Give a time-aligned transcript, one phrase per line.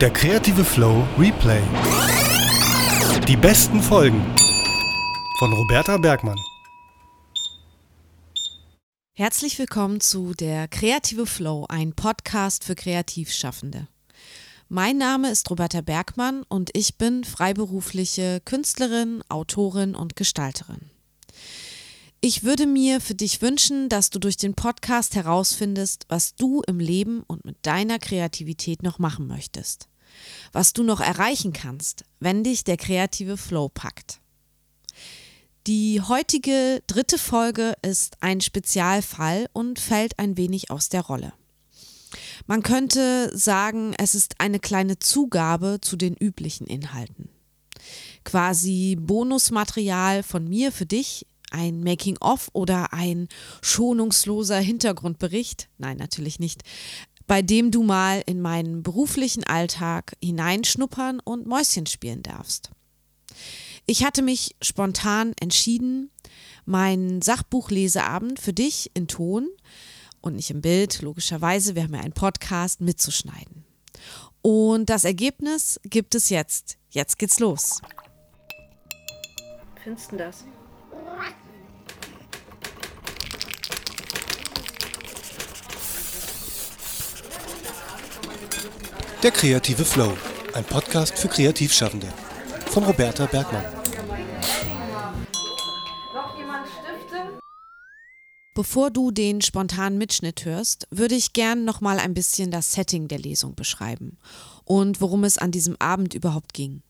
[0.00, 1.60] Der kreative Flow Replay.
[3.28, 4.24] Die besten Folgen
[5.38, 6.38] von Roberta Bergmann.
[9.12, 13.88] Herzlich willkommen zu Der kreative Flow, ein Podcast für Kreativschaffende.
[14.70, 20.80] Mein Name ist Roberta Bergmann und ich bin freiberufliche Künstlerin, Autorin und Gestalterin.
[22.22, 26.80] Ich würde mir für dich wünschen, dass du durch den Podcast herausfindest, was du im
[26.80, 29.89] Leben und mit deiner Kreativität noch machen möchtest.
[30.52, 34.20] Was du noch erreichen kannst, wenn dich der kreative Flow packt.
[35.66, 41.32] Die heutige dritte Folge ist ein Spezialfall und fällt ein wenig aus der Rolle.
[42.46, 47.28] Man könnte sagen, es ist eine kleine Zugabe zu den üblichen Inhalten.
[48.24, 53.28] Quasi Bonusmaterial von mir für dich ein Making-of oder ein
[53.60, 56.62] schonungsloser Hintergrundbericht, nein, natürlich nicht,
[57.30, 62.72] bei dem du mal in meinen beruflichen Alltag hineinschnuppern und Mäuschen spielen darfst.
[63.86, 66.10] Ich hatte mich spontan entschieden,
[66.64, 69.48] meinen Sachbuchleseabend für dich in Ton
[70.20, 73.64] und nicht im Bild, logischerweise, wir haben ja einen Podcast, mitzuschneiden.
[74.42, 76.78] Und das Ergebnis gibt es jetzt.
[76.88, 77.80] Jetzt geht's los.
[79.84, 80.44] Findest du das?
[89.22, 90.16] Der kreative Flow.
[90.54, 92.06] Ein Podcast für Kreativschaffende.
[92.70, 93.66] Von Roberta Bergmann.
[98.54, 103.08] Bevor du den spontanen Mitschnitt hörst, würde ich gern noch mal ein bisschen das Setting
[103.08, 104.16] der Lesung beschreiben
[104.64, 106.80] und worum es an diesem Abend überhaupt ging.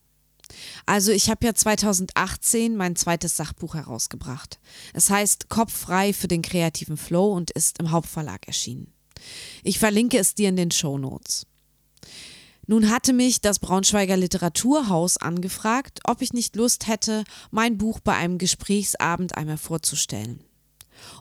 [0.87, 4.61] Also ich habe ja 2018 mein zweites Sachbuch herausgebracht.
[4.95, 8.93] Es heißt Kopf frei für den kreativen Flow und ist im Hauptverlag erschienen.
[9.65, 11.50] Ich verlinke es dir in den Show Notes.
[12.71, 18.15] Nun hatte mich das Braunschweiger Literaturhaus angefragt, ob ich nicht Lust hätte, mein Buch bei
[18.15, 20.45] einem Gesprächsabend einmal vorzustellen.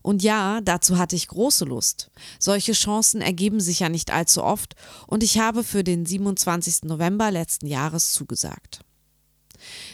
[0.04, 2.12] Und ja, dazu hatte ich große Lust.
[2.38, 4.76] Solche Chancen ergeben sich ja nicht allzu oft
[5.08, 6.84] und ich habe für den 27.
[6.84, 8.82] November letzten Jahres zugesagt.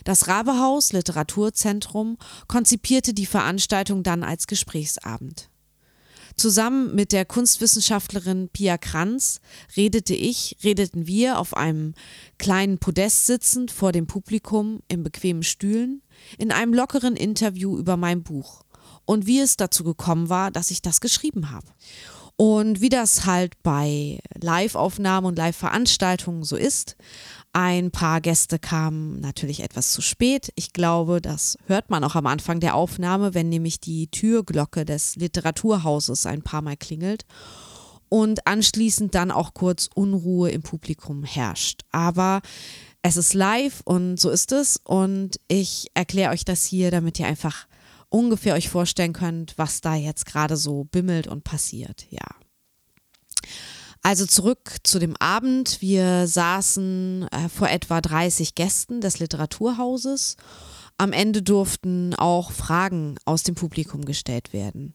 [0.03, 2.17] Das Rabehaus Literaturzentrum
[2.49, 5.49] konzipierte die Veranstaltung dann als Gesprächsabend.
[6.37, 9.39] Zusammen mit der Kunstwissenschaftlerin Pia Kranz
[9.77, 11.93] redete ich, redeten wir auf einem
[12.37, 16.01] kleinen Podest sitzend vor dem Publikum in bequemen Stühlen
[16.37, 18.63] in einem lockeren Interview über mein Buch
[19.05, 21.67] und wie es dazu gekommen war, dass ich das geschrieben habe.
[22.37, 26.97] Und wie das halt bei Live-Aufnahmen und Live-Veranstaltungen so ist,
[27.55, 30.51] ein paar Gäste kamen natürlich etwas zu spät.
[30.55, 35.15] Ich glaube, das hört man auch am Anfang der Aufnahme, wenn nämlich die Türglocke des
[35.15, 37.25] Literaturhauses ein paar Mal klingelt
[38.09, 41.83] und anschließend dann auch kurz Unruhe im Publikum herrscht.
[41.93, 42.41] Aber
[43.01, 47.27] es ist live und so ist es und ich erkläre euch das hier, damit ihr
[47.27, 47.67] einfach
[48.09, 52.05] ungefähr euch vorstellen könnt, was da jetzt gerade so bimmelt und passiert.
[52.09, 52.27] Ja.
[54.05, 55.81] Also zurück zu dem Abend.
[55.81, 60.37] Wir saßen äh, vor etwa 30 Gästen des Literaturhauses.
[60.99, 64.93] Am Ende durften auch Fragen aus dem Publikum gestellt werden.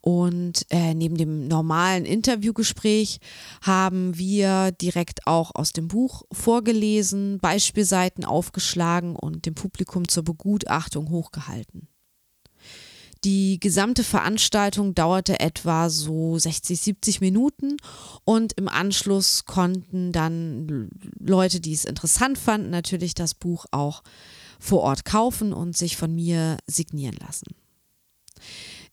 [0.00, 3.20] Und äh, neben dem normalen Interviewgespräch
[3.60, 11.10] haben wir direkt auch aus dem Buch vorgelesen, Beispielseiten aufgeschlagen und dem Publikum zur Begutachtung
[11.10, 11.86] hochgehalten.
[13.24, 17.76] Die gesamte Veranstaltung dauerte etwa so 60, 70 Minuten
[18.24, 24.02] und im Anschluss konnten dann Leute, die es interessant fanden, natürlich das Buch auch
[24.60, 27.46] vor Ort kaufen und sich von mir signieren lassen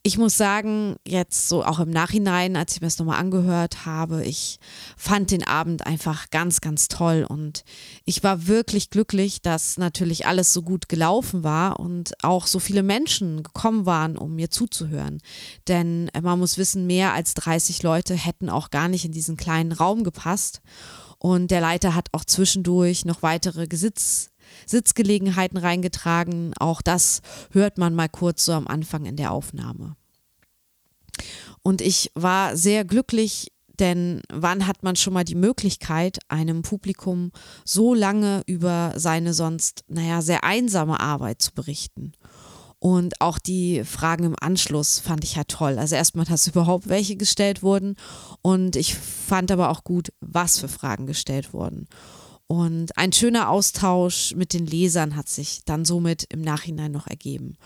[0.06, 4.24] ich muss sagen, jetzt so auch im Nachhinein, als ich mir das nochmal angehört habe,
[4.24, 4.60] ich
[4.96, 7.64] fand den Abend einfach ganz, ganz toll und
[8.04, 12.84] ich war wirklich glücklich, dass natürlich alles so gut gelaufen war und auch so viele
[12.84, 15.18] Menschen gekommen waren, um mir zuzuhören.
[15.66, 19.36] Denn äh, man muss wissen, mehr als 30 Leute hätten auch gar nicht in diesen
[19.36, 20.60] kleinen Raum gepasst.
[21.18, 24.30] Und der Leiter hat auch zwischendurch noch weitere Gesitz
[24.66, 26.52] Sitzgelegenheiten reingetragen.
[26.58, 27.20] Auch das
[27.50, 29.96] hört man mal kurz so am Anfang in der Aufnahme.
[31.62, 37.32] Und ich war sehr glücklich, denn wann hat man schon mal die Möglichkeit, einem Publikum
[37.64, 42.12] so lange über seine sonst, naja, sehr einsame Arbeit zu berichten?
[42.78, 45.78] Und auch die Fragen im Anschluss fand ich ja toll.
[45.78, 47.96] Also erstmal, dass überhaupt welche gestellt wurden.
[48.42, 51.88] Und ich fand aber auch gut, was für Fragen gestellt wurden.
[52.46, 57.56] Und ein schöner Austausch mit den Lesern hat sich dann somit im Nachhinein noch ergeben.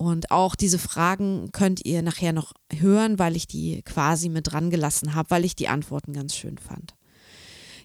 [0.00, 4.70] Und auch diese Fragen könnt ihr nachher noch hören, weil ich die quasi mit dran
[4.70, 6.94] gelassen habe, weil ich die Antworten ganz schön fand.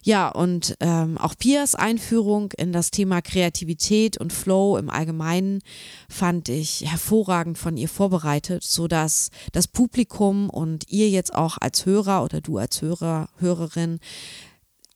[0.02, 5.60] Ja, und ähm, auch Pias Einführung in das Thema Kreativität und Flow im Allgemeinen
[6.08, 12.24] fand ich hervorragend von ihr vorbereitet, sodass das Publikum und ihr jetzt auch als Hörer
[12.24, 13.98] oder du als Hörer, Hörerin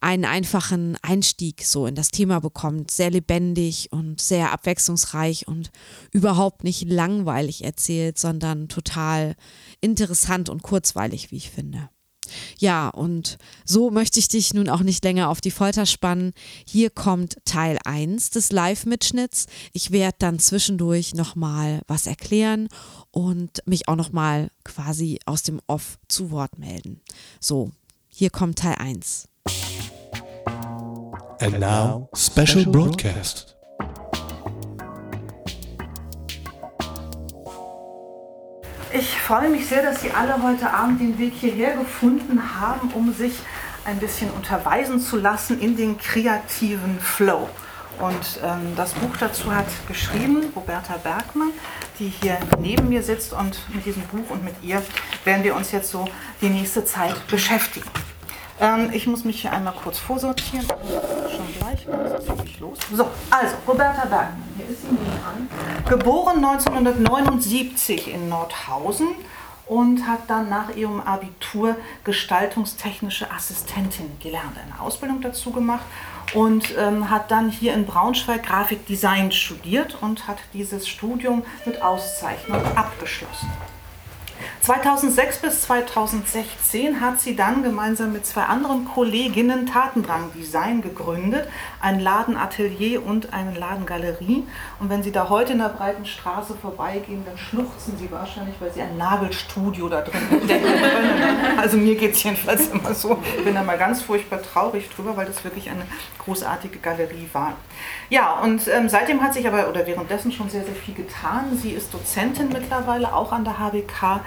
[0.01, 5.71] einen einfachen Einstieg so in das Thema bekommt, sehr lebendig und sehr abwechslungsreich und
[6.11, 9.37] überhaupt nicht langweilig erzählt, sondern total
[9.81, 11.91] interessant und kurzweilig, wie ich finde.
[12.59, 16.33] Ja, und so möchte ich dich nun auch nicht länger auf die Folter spannen.
[16.67, 19.47] Hier kommt Teil 1 des Live-Mitschnitts.
[19.73, 22.69] Ich werde dann zwischendurch nochmal was erklären
[23.11, 27.01] und mich auch nochmal quasi aus dem Off zu Wort melden.
[27.41, 27.73] So,
[28.09, 29.30] hier kommt Teil 1.
[31.43, 33.57] And now, special broadcast.
[38.93, 43.15] Ich freue mich sehr, dass Sie alle heute Abend den Weg hierher gefunden haben, um
[43.15, 43.33] sich
[43.87, 47.49] ein bisschen unterweisen zu lassen in den kreativen Flow.
[48.01, 51.53] Und ähm, das Buch dazu hat geschrieben Roberta Bergmann,
[51.99, 53.33] die hier neben mir sitzt.
[53.33, 54.83] Und mit diesem Buch und mit ihr
[55.25, 56.07] werden wir uns jetzt so
[56.43, 57.89] die nächste Zeit beschäftigen.
[58.61, 60.67] Ähm, ich muss mich hier einmal kurz vorsortieren.
[60.67, 61.87] Schon gleich,
[62.45, 62.79] ich los.
[62.93, 65.49] So, also, Roberta Bergmann, hier ist sie dran.
[65.89, 69.09] Geboren 1979 in Nordhausen
[69.67, 75.85] und hat dann nach ihrem Abitur gestaltungstechnische Assistentin gelernt, eine Ausbildung dazu gemacht
[76.35, 82.61] und ähm, hat dann hier in Braunschweig Grafikdesign studiert und hat dieses Studium mit Auszeichnung
[82.77, 83.49] abgeschlossen.
[84.63, 91.49] 2006 bis 2016 hat sie dann gemeinsam mit zwei anderen Kolleginnen Tatendrang Design gegründet,
[91.81, 94.45] ein Ladenatelier und eine Ladengalerie.
[94.79, 98.73] Und wenn Sie da heute in der breiten Straße vorbeigehen, dann schluchzen Sie wahrscheinlich, weil
[98.73, 101.59] Sie ein Nagelstudio da drin entdecken können.
[101.59, 103.19] Also mir geht es jedenfalls immer so.
[103.39, 105.83] Ich bin da mal ganz furchtbar traurig drüber, weil das wirklich eine
[106.19, 107.55] großartige Galerie war.
[108.09, 111.59] Ja, und ähm, seitdem hat sich aber, oder währenddessen schon sehr, sehr viel getan.
[111.61, 114.21] Sie ist Dozentin mittlerweile, auch an der HBK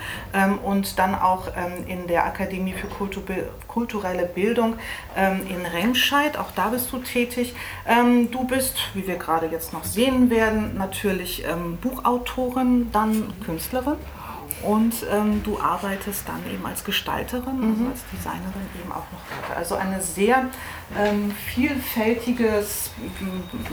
[0.64, 3.24] und dann auch ähm, in der Akademie für Kultur,
[3.68, 4.76] kulturelle Bildung
[5.16, 6.38] ähm, in Remscheid.
[6.38, 7.56] Auch da bist du tätig.
[7.88, 13.98] Ähm, du bist, wie wir gerade jetzt noch sehen werden, natürlich ähm, Buchautorin, dann Künstlerin.
[14.62, 17.70] Und ähm, du arbeitest dann eben als Gestalterin, mhm.
[17.72, 19.58] also als Designerin eben auch noch weiter.
[19.58, 20.46] Also ein sehr
[20.98, 22.92] ähm, vielfältiges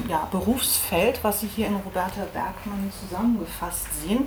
[0.09, 4.27] ja, Berufsfeld, was Sie hier in Roberta Bergmann zusammengefasst sehen.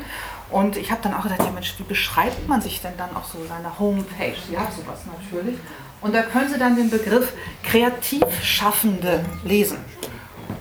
[0.53, 3.25] Und ich habe dann auch gedacht, ja Mensch, wie beschreibt man sich denn dann auch
[3.25, 4.35] so seine Homepage?
[4.47, 5.57] Sie hat sowas natürlich.
[5.99, 7.33] Und da können Sie dann den Begriff
[7.63, 9.77] Kreativschaffende lesen.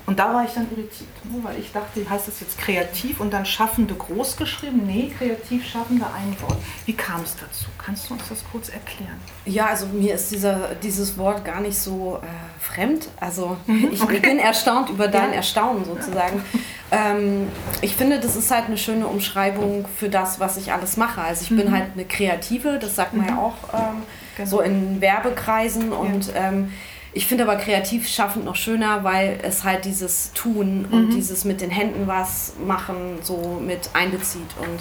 [0.07, 3.33] Und da war ich dann irritiert, ne, weil ich dachte, heißt das jetzt kreativ und
[3.33, 4.83] dann Schaffende groß geschrieben?
[4.87, 6.59] Nee, kreativ Schaffende ein Wort.
[6.85, 7.67] Wie kam es dazu?
[7.79, 9.21] Kannst du uns das kurz erklären?
[9.45, 13.09] Ja, also mir ist dieser, dieses Wort gar nicht so äh, fremd.
[13.21, 14.21] Also mhm, ich okay.
[14.21, 15.37] bin erstaunt über dein ja.
[15.37, 16.43] Erstaunen sozusagen.
[16.91, 17.49] Ähm,
[17.81, 21.23] ich finde, das ist halt eine schöne Umschreibung für das, was ich alles mache.
[21.23, 21.57] Also ich mhm.
[21.57, 23.39] bin halt eine Kreative, das sagt man ja mhm.
[23.39, 24.03] auch ähm,
[24.37, 24.49] genau.
[24.49, 26.49] so in Werbekreisen und ja.
[26.49, 26.73] ähm,
[27.15, 31.11] ich finde aber kreativ schaffend noch schöner, weil es halt dieses Tun und mhm.
[31.11, 34.49] dieses mit den Händen was machen so mit einbezieht.
[34.61, 34.81] Und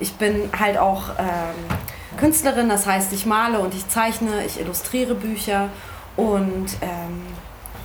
[0.00, 1.76] ich bin halt auch ähm,
[2.18, 5.68] Künstlerin, das heißt, ich male und ich zeichne, ich illustriere Bücher
[6.16, 7.22] und ähm,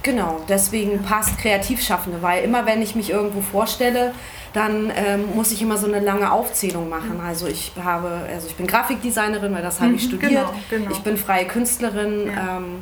[0.03, 4.13] genau, deswegen passt Kreativschaffende, weil immer wenn ich mich irgendwo vorstelle,
[4.53, 7.17] dann ähm, muss ich immer so eine lange Aufzählung machen.
[7.17, 7.25] Mhm.
[7.25, 10.47] Also ich habe, also ich bin Grafikdesignerin, weil das habe ich mhm, studiert.
[10.69, 10.91] Genau, genau.
[10.91, 12.27] Ich bin freie Künstlerin.
[12.27, 12.57] Ja.
[12.57, 12.81] Ähm,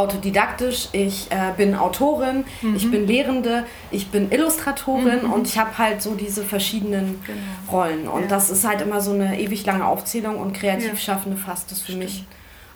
[0.00, 2.76] autodidaktisch, ich äh, bin Autorin, mhm.
[2.76, 5.32] ich bin Lehrende, ich bin Illustratorin mhm.
[5.32, 7.38] und ich habe halt so diese verschiedenen genau.
[7.70, 8.08] Rollen.
[8.08, 8.28] Und ja.
[8.28, 12.04] das ist halt immer so eine ewig lange Aufzählung und Kreativschaffende fasst das für Stimmt.
[12.04, 12.24] mich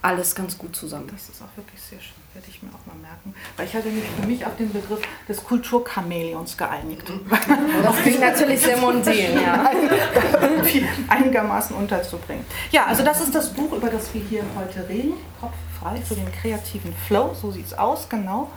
[0.02, 1.09] alles ganz gut zusammen.
[1.11, 3.35] Das ist auch wirklich sehr schön, werde ich mir auch mal merken.
[3.57, 7.11] Weil ich hatte mich für mich auf den Begriff des Kulturchamäleons geeinigt.
[7.83, 9.71] Das klingt natürlich sehr mondän, ja.
[11.09, 12.45] einigermaßen unterzubringen.
[12.71, 15.14] Ja, also das ist das Buch, über das wir hier heute reden.
[15.40, 15.54] Kopf
[15.85, 18.50] frei für den kreativen Flow, so sieht es aus, genau.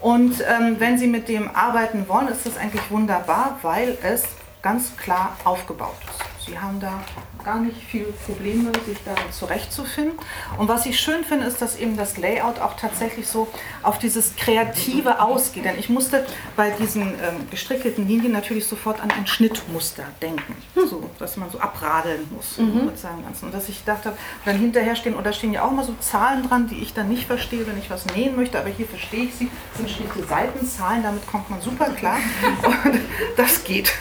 [0.00, 4.24] Und ähm, wenn Sie mit dem arbeiten wollen, ist das eigentlich wunderbar, weil es
[4.62, 6.46] ganz klar aufgebaut ist.
[6.46, 7.04] Sie haben da
[7.44, 10.18] gar nicht viele Probleme, sich darin zurechtzufinden.
[10.58, 13.48] Und was ich schön finde, ist, dass eben das Layout auch tatsächlich so
[13.82, 15.64] auf dieses Kreative ausgeht.
[15.64, 20.56] Denn ich musste bei diesen ähm, gestrickelten Linien natürlich sofort an ein Schnittmuster denken.
[20.74, 20.88] Hm.
[20.88, 22.86] So, dass man so abradeln muss mhm.
[22.86, 23.46] mit seinem Ganzen.
[23.46, 24.12] Und dass ich dachte,
[24.44, 27.26] dann hinterher stehen, oder stehen ja auch mal so Zahlen dran, die ich dann nicht
[27.26, 31.26] verstehe, wenn ich was nähen möchte, aber hier verstehe ich sie, sind schlichte Seitenzahlen, damit
[31.26, 32.16] kommt man super klar.
[32.84, 33.00] Und
[33.36, 33.92] das geht.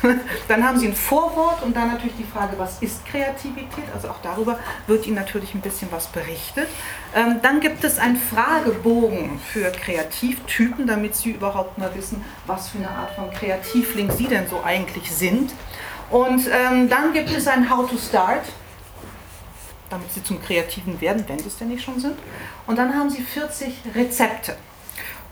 [0.48, 3.31] Dann haben sie ein Vorwort und dann natürlich die Frage, was ist kreativ?
[3.32, 3.86] Kreativität.
[3.94, 6.68] Also auch darüber wird Ihnen natürlich ein bisschen was berichtet.
[7.16, 12.78] Ähm, dann gibt es einen Fragebogen für Kreativtypen, damit Sie überhaupt mal wissen, was für
[12.78, 15.54] eine Art von Kreativling Sie denn so eigentlich sind.
[16.10, 18.46] Und ähm, dann gibt es ein How to Start,
[19.90, 22.18] damit Sie zum Kreativen werden, wenn Sie es denn nicht schon sind.
[22.68, 24.56] Und dann haben Sie 40 Rezepte.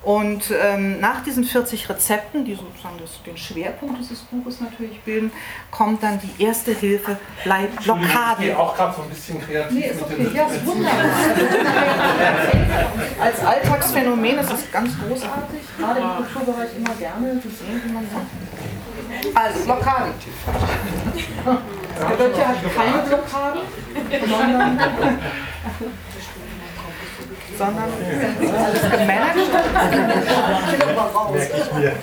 [0.01, 5.29] Und ähm, nach diesen 40 Rezepten, die sozusagen das, den Schwerpunkt dieses Buches natürlich bilden,
[5.71, 8.45] kommt dann die erste Hilfe bei Blockaden.
[8.45, 10.27] Ich auch gerade so ein bisschen kreativ nee, ist okay.
[10.33, 11.05] Ja, ist wunderbar.
[13.19, 19.35] Als Alltagsphänomen ist es ganz großartig, gerade im Kulturbereich immer gerne gesehen, wie man sagt.
[19.35, 20.13] Also Blockaden.
[21.99, 23.61] Der Götter hat keine Blockaden,
[24.29, 24.79] sondern
[27.59, 27.89] sondern
[28.55, 29.35] alles gemanagt.
[31.33, 31.93] Merke ich mir.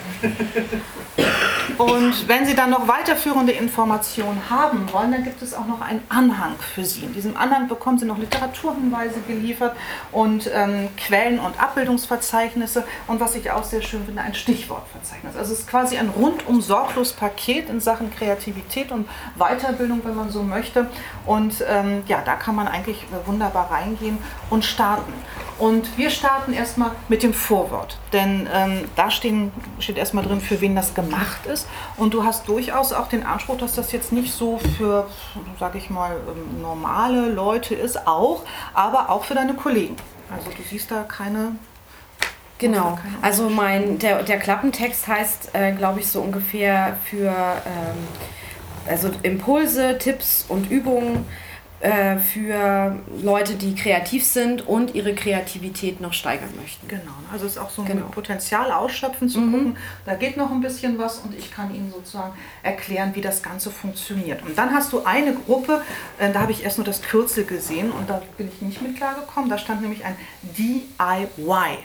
[1.78, 1.95] Und
[2.26, 6.54] wenn Sie dann noch weiterführende Informationen haben wollen, dann gibt es auch noch einen Anhang
[6.58, 7.04] für Sie.
[7.04, 9.76] In diesem Anhang bekommen Sie noch Literaturhinweise geliefert
[10.12, 15.36] und ähm, Quellen- und Abbildungsverzeichnisse und was ich auch sehr schön finde, ein Stichwortverzeichnis.
[15.36, 20.30] Also es ist quasi ein rundum sorglos Paket in Sachen Kreativität und Weiterbildung, wenn man
[20.30, 20.88] so möchte.
[21.24, 24.18] Und ähm, ja, da kann man eigentlich wunderbar reingehen
[24.50, 25.12] und starten.
[25.58, 30.60] Und wir starten erstmal mit dem Vorwort, denn ähm, da stehen, steht erstmal drin, für
[30.60, 31.66] wen das gemacht ist.
[31.96, 35.06] Und du hast durchaus auch den Anspruch, dass das jetzt nicht so für,
[35.58, 38.42] sage ich mal, ähm, normale Leute ist, auch,
[38.74, 39.96] aber auch für deine Kollegen.
[40.30, 41.52] Also du siehst da keine
[42.58, 48.08] Genau, also mein, der, der Klappentext heißt, äh, glaube ich, so ungefähr für ähm,
[48.88, 51.26] also Impulse, Tipps und Übungen
[51.86, 56.88] äh, für Leute, die kreativ sind und ihre Kreativität noch steigern möchten.
[56.88, 58.06] Genau, also es ist auch so ein genau.
[58.06, 59.52] Potenzial ausschöpfen zu mhm.
[59.52, 63.40] gucken, da geht noch ein bisschen was und ich kann Ihnen sozusagen erklären, wie das
[63.40, 64.42] Ganze funktioniert.
[64.42, 65.82] Und dann hast du eine Gruppe,
[66.18, 68.96] äh, da habe ich erst nur das Kürzel gesehen und da bin ich nicht mit
[68.96, 71.78] klargekommen, da stand nämlich ein DIY.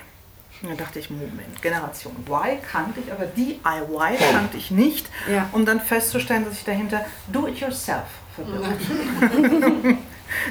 [0.63, 5.48] Und dann dachte ich, Moment, Generation Y kannte ich, aber DIY kannte ich nicht, ja.
[5.51, 8.05] um dann festzustellen, dass ich dahinter Do-it-yourself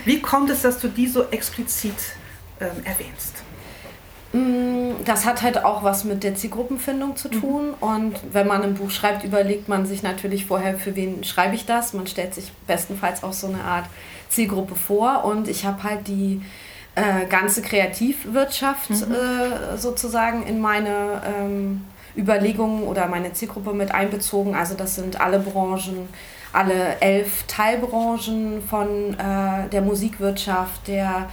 [0.04, 1.94] Wie kommt es, dass du die so explizit
[2.60, 3.42] ähm, erwähnst?
[4.32, 7.68] Mm, das hat halt auch was mit der Zielgruppenfindung zu tun.
[7.68, 7.75] Mhm.
[7.80, 11.66] Und wenn man ein Buch schreibt, überlegt man sich natürlich vorher, für wen schreibe ich
[11.66, 11.92] das.
[11.94, 13.87] Man stellt sich bestenfalls auch so eine Art
[14.28, 15.25] Zielgruppe vor.
[15.25, 16.42] Und ich habe halt die
[16.94, 19.14] äh, ganze Kreativwirtschaft mhm.
[19.14, 21.82] äh, sozusagen in meine ähm,
[22.17, 24.55] Überlegungen oder meine Zielgruppe mit einbezogen.
[24.55, 26.09] Also das sind alle Branchen,
[26.52, 31.29] alle elf Teilbranchen von äh, der Musikwirtschaft, der,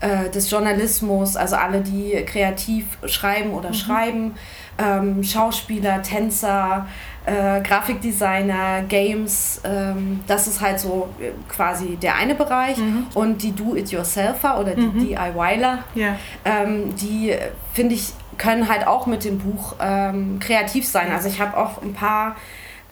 [0.00, 3.74] äh, des Journalismus, also alle, die kreativ schreiben oder mhm.
[3.74, 4.34] schreiben,
[4.78, 6.86] ähm, Schauspieler, Tänzer,
[7.24, 12.78] äh, Grafikdesigner, Games, ähm, das ist halt so äh, quasi der eine Bereich.
[12.78, 13.06] Mhm.
[13.14, 15.08] Und die Do-It-Yourselfer oder die mhm.
[15.08, 16.16] DIYler, yeah.
[16.44, 17.34] ähm, die
[17.74, 21.10] finde ich, können halt auch mit dem Buch ähm, kreativ sein.
[21.12, 22.36] Also ich habe auch ein paar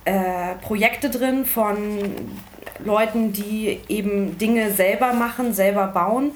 [0.04, 1.76] äh, Projekte drin von
[2.84, 6.32] Leuten, die eben Dinge selber machen, selber bauen.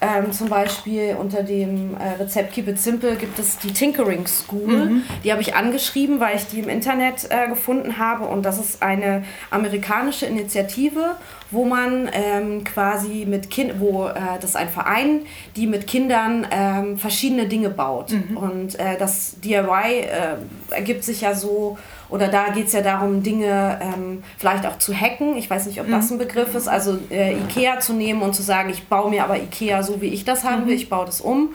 [0.00, 4.86] Ähm, zum Beispiel unter dem äh, Rezept Keep It Simple gibt es die Tinkering School.
[4.86, 5.02] Mhm.
[5.24, 8.26] Die habe ich angeschrieben, weil ich die im Internet äh, gefunden habe.
[8.26, 11.16] Und das ist eine amerikanische Initiative,
[11.50, 15.22] wo man ähm, quasi mit Kind, wo äh, das ist ein Verein,
[15.56, 18.12] die mit Kindern ähm, verschiedene Dinge baut.
[18.12, 18.36] Mhm.
[18.36, 20.36] Und äh, das DIY äh,
[20.70, 21.76] ergibt sich ja so
[22.10, 25.36] oder da geht es ja darum, Dinge ähm, vielleicht auch zu hacken.
[25.36, 26.16] Ich weiß nicht, ob das mhm.
[26.16, 26.68] ein Begriff ist.
[26.68, 30.08] Also äh, Ikea zu nehmen und zu sagen, ich baue mir aber Ikea so, wie
[30.08, 30.80] ich das haben will, mhm.
[30.80, 31.50] ich baue das um.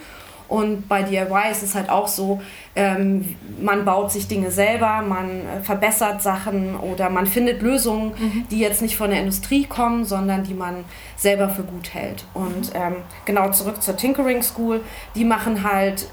[0.50, 2.41] Und bei DIY ist es halt auch so,
[2.75, 8.48] ähm, man baut sich Dinge selber, man äh, verbessert Sachen oder man findet Lösungen, mhm.
[8.51, 12.25] die jetzt nicht von der Industrie kommen, sondern die man selber für gut hält.
[12.36, 14.81] Und ähm, genau zurück zur Tinkering School,
[15.15, 16.07] die machen halt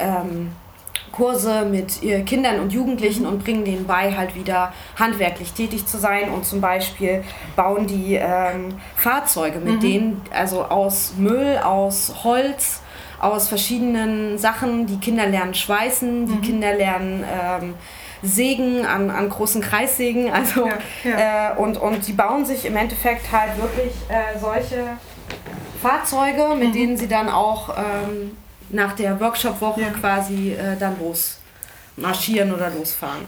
[0.00, 0.50] ähm,
[1.14, 6.28] Kurse mit Kindern und Jugendlichen und bringen denen bei, halt wieder handwerklich tätig zu sein
[6.30, 7.22] und zum Beispiel
[7.54, 9.80] bauen die ähm, Fahrzeuge, mit mhm.
[9.80, 12.80] denen, also aus Müll, aus Holz,
[13.20, 14.86] aus verschiedenen Sachen.
[14.86, 16.42] Die Kinder lernen schweißen, die mhm.
[16.42, 17.74] Kinder lernen ähm,
[18.24, 20.32] Sägen an, an großen Kreissägen.
[20.32, 21.52] Also, ja, ja.
[21.52, 24.96] Äh, und, und die bauen sich im Endeffekt halt wirklich äh, solche
[25.80, 26.72] Fahrzeuge, mit mhm.
[26.72, 28.36] denen sie dann auch ähm,
[28.74, 29.90] nach der Workshop-Woche ja.
[29.90, 31.38] quasi äh, dann los
[31.96, 33.24] marschieren oder losfahren.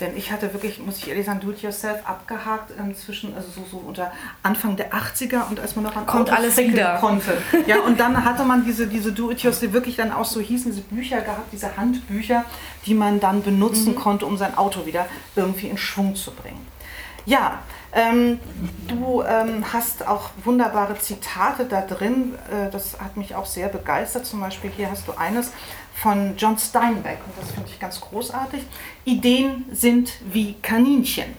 [0.00, 3.76] Denn ich hatte wirklich, muss ich ehrlich sagen, Do-it-yourself abgehakt ähm, zwischen, also so, so
[3.78, 4.12] unter
[4.44, 6.98] Anfang der 80er und als man noch an Kommt Autos alles wieder.
[7.00, 7.36] konnte.
[7.66, 11.20] Ja, und dann hatte man diese, diese Do-it-yourself, wirklich dann auch so hießen, diese Bücher
[11.20, 12.44] gehabt, diese Handbücher,
[12.86, 13.96] die man dann benutzen mhm.
[13.96, 16.64] konnte, um sein Auto wieder irgendwie in Schwung zu bringen.
[17.26, 17.58] Ja,
[17.92, 18.38] ähm,
[18.86, 22.34] du ähm, hast auch wunderbare Zitate da drin.
[22.50, 24.26] Äh, das hat mich auch sehr begeistert.
[24.26, 25.52] Zum Beispiel hier hast du eines
[25.94, 28.64] von John Steinbeck und das finde ich ganz großartig.
[29.04, 31.34] Ideen sind wie Kaninchen.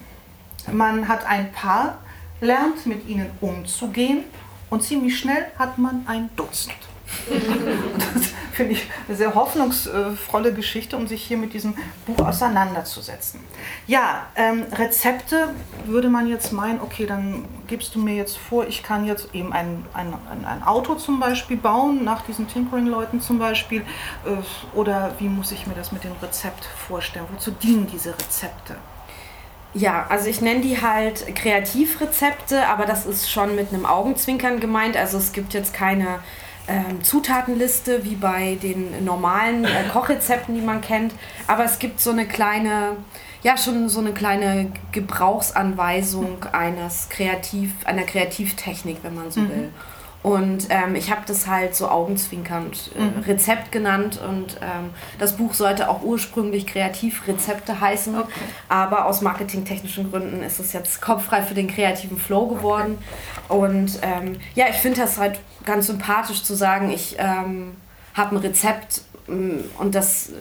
[0.70, 1.98] Man hat ein Paar,
[2.40, 4.24] lernt mit ihnen umzugehen
[4.68, 6.89] und ziemlich schnell hat man ein Dutzend.
[7.28, 11.74] Das finde ich eine sehr hoffnungsvolle Geschichte, um sich hier mit diesem
[12.06, 13.40] Buch auseinanderzusetzen.
[13.86, 15.48] Ja, ähm, Rezepte
[15.86, 19.52] würde man jetzt meinen, okay, dann gibst du mir jetzt vor, ich kann jetzt eben
[19.52, 20.12] ein, ein,
[20.44, 23.80] ein Auto zum Beispiel bauen, nach diesen Tinkering-Leuten zum Beispiel.
[24.24, 27.26] Äh, oder wie muss ich mir das mit dem Rezept vorstellen?
[27.32, 28.76] Wozu dienen diese Rezepte?
[29.72, 34.96] Ja, also ich nenne die halt Kreativrezepte, aber das ist schon mit einem Augenzwinkern gemeint.
[34.96, 36.18] Also es gibt jetzt keine
[36.70, 41.12] ähm, Zutatenliste wie bei den normalen äh, Kochrezepten, die man kennt.
[41.46, 42.96] Aber es gibt so eine kleine,
[43.42, 49.48] ja, schon so eine kleine Gebrauchsanweisung eines Kreativ, einer Kreativtechnik, wenn man so mhm.
[49.50, 49.68] will.
[50.22, 53.22] Und ähm, ich habe das halt so augenzwinkernd äh, mhm.
[53.22, 58.30] Rezept genannt und ähm, das Buch sollte auch ursprünglich Kreativrezepte heißen, okay.
[58.68, 62.98] aber aus marketingtechnischen Gründen ist es jetzt kopffrei für den kreativen Flow geworden.
[63.48, 63.58] Okay.
[63.58, 67.76] Und ähm, ja, ich finde das halt ganz sympathisch zu sagen, ich ähm,
[68.12, 70.32] habe ein Rezept mm, und das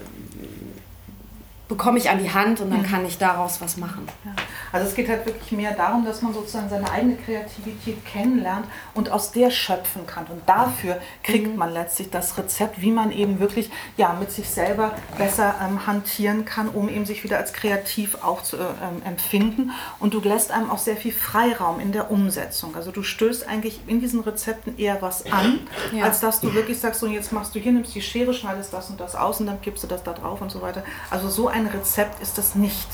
[1.70, 4.08] bekomme ich an die Hand und dann kann ich daraus was machen.
[4.26, 4.32] Ja.
[4.72, 9.12] Also es geht halt wirklich mehr darum, dass man sozusagen seine eigene Kreativität kennenlernt und
[9.12, 10.26] aus der schöpfen kann.
[10.26, 11.58] Und dafür kriegt mhm.
[11.58, 16.44] man letztlich das Rezept, wie man eben wirklich ja, mit sich selber besser ähm, hantieren
[16.44, 19.72] kann, um eben sich wieder als kreativ auch zu ähm, empfinden.
[20.00, 22.76] Und du lässt einem auch sehr viel Freiraum in der Umsetzung.
[22.76, 25.60] Also du stößt eigentlich in diesen Rezepten eher was an,
[25.94, 26.06] ja.
[26.06, 28.90] als dass du wirklich sagst, so jetzt machst du hier, nimmst die Schere, schneidest das
[28.90, 30.84] und das aus und dann kippst du das da drauf und so weiter.
[31.12, 32.88] Also so ein ein Rezept ist das nicht.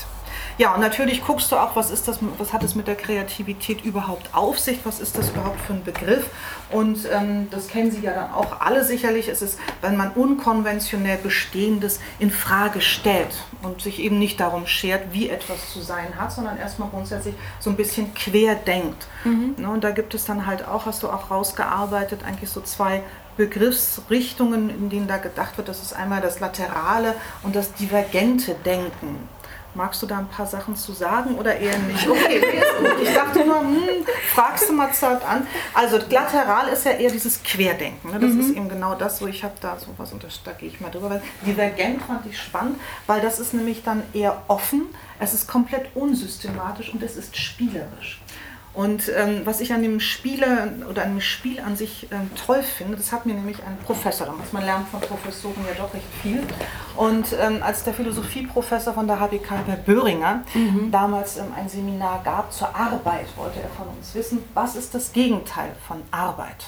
[0.58, 3.84] Ja, und natürlich guckst du auch, was ist das, was hat es mit der Kreativität
[3.84, 6.30] überhaupt auf sich, was ist das überhaupt für ein Begriff?
[6.70, 9.28] Und ähm, das kennen Sie ja dann auch alle sicherlich.
[9.28, 15.12] Es ist, wenn man unkonventionell Bestehendes in Frage stellt und sich eben nicht darum schert,
[15.12, 19.06] wie etwas zu sein hat, sondern erstmal grundsätzlich so ein bisschen quer denkt.
[19.24, 19.56] Mhm.
[19.58, 23.02] Ne, und da gibt es dann halt auch, hast du auch rausgearbeitet, eigentlich so zwei
[23.36, 25.68] Begriffsrichtungen, in denen da gedacht wird.
[25.68, 29.28] Das ist einmal das laterale und das divergente Denken.
[29.76, 32.08] Magst du da ein paar Sachen zu sagen oder eher nicht?
[32.16, 33.02] Okay, ist gut.
[33.02, 35.46] Ich dachte nur, hm, fragst du mal zart an.
[35.74, 38.10] Also lateral ist ja eher dieses Querdenken.
[38.10, 38.18] Ne?
[38.18, 38.40] Das mhm.
[38.40, 41.10] ist eben genau das, wo ich habe da sowas und da gehe ich mal drüber.
[41.10, 44.86] Weil divergent fand ich spannend, weil das ist nämlich dann eher offen,
[45.18, 48.20] es ist komplett unsystematisch und es ist spielerisch.
[48.76, 52.62] Und ähm, was ich an dem Spiele oder an dem Spiel an sich ähm, toll
[52.62, 56.04] finde, das hat mir nämlich ein Professor damals, man lernt von Professoren ja doch recht
[56.20, 56.42] viel.
[56.94, 60.90] Und ähm, als der Philosophieprofessor von der HBK, Herr Böhringer, mhm.
[60.90, 65.10] damals ähm, ein Seminar gab zur Arbeit, wollte er von uns wissen, was ist das
[65.10, 66.66] Gegenteil von Arbeit?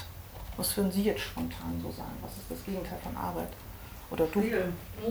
[0.56, 2.16] Was würden Sie jetzt spontan so sagen?
[2.22, 3.48] Was ist das Gegenteil von Arbeit?
[4.10, 4.42] Oder du?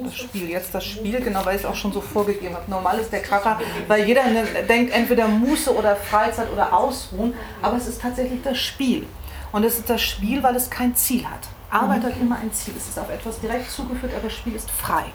[0.03, 2.69] Das Spiel, jetzt das Spiel, genau, weil ich es auch schon so vorgegeben habe.
[2.69, 7.77] Normal ist der Kracher, weil jeder ne, denkt entweder Muße oder Freizeit oder Ausruhen, aber
[7.77, 9.05] es ist tatsächlich das Spiel.
[9.51, 11.47] Und es ist das Spiel, weil es kein Ziel hat.
[11.69, 12.05] Arbeit mhm.
[12.07, 12.73] hat immer ein Ziel.
[12.77, 15.05] Es ist auf etwas direkt zugeführt, aber das Spiel ist frei.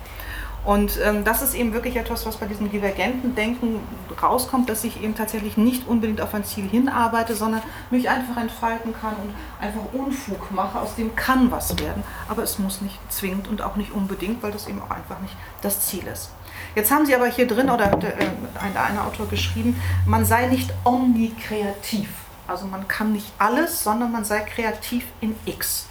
[0.64, 3.80] Und ähm, das ist eben wirklich etwas, was bei diesem divergenten Denken
[4.22, 8.94] rauskommt, dass ich eben tatsächlich nicht unbedingt auf ein Ziel hinarbeite, sondern mich einfach entfalten
[8.94, 10.78] kann und einfach Unfug mache.
[10.78, 14.52] Aus dem kann was werden, aber es muss nicht zwingend und auch nicht unbedingt, weil
[14.52, 16.30] das eben auch einfach nicht das Ziel ist.
[16.76, 18.12] Jetzt haben Sie aber hier drin, oder hat äh,
[18.60, 22.08] ein, ein Autor geschrieben, man sei nicht omnikreativ.
[22.46, 25.86] Also man kann nicht alles, sondern man sei kreativ in X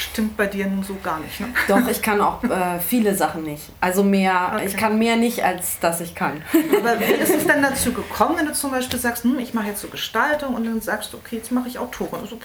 [0.00, 1.40] stimmt bei dir nun so gar nicht.
[1.40, 1.48] Ne?
[1.68, 3.64] Doch, ich kann auch äh, viele Sachen nicht.
[3.80, 4.66] Also mehr, okay.
[4.66, 6.42] ich kann mehr nicht, als dass ich kann.
[6.78, 9.68] Aber wie ist es denn dazu gekommen, wenn du zum Beispiel sagst, hm, ich mache
[9.68, 12.20] jetzt so Gestaltung und dann sagst du, okay, jetzt mache ich Autorin.
[12.20, 12.38] Also,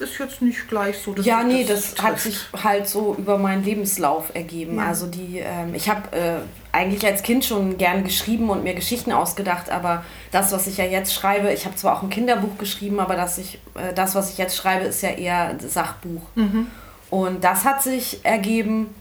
[0.00, 1.14] ist jetzt nicht gleich so.
[1.14, 4.76] ja, nee, das, das hat sich halt so über meinen Lebenslauf ergeben.
[4.76, 4.86] Ja.
[4.86, 6.36] Also die, ähm, ich habe äh,
[6.72, 10.84] eigentlich als Kind schon gern geschrieben und mir Geschichten ausgedacht, aber das, was ich ja
[10.84, 14.30] jetzt schreibe, ich habe zwar auch ein Kinderbuch geschrieben, aber das, ich, äh, das, was
[14.30, 16.22] ich jetzt schreibe, ist ja eher Sachbuch.
[16.34, 16.68] Mhm.
[17.10, 18.94] Und das hat sich ergeben,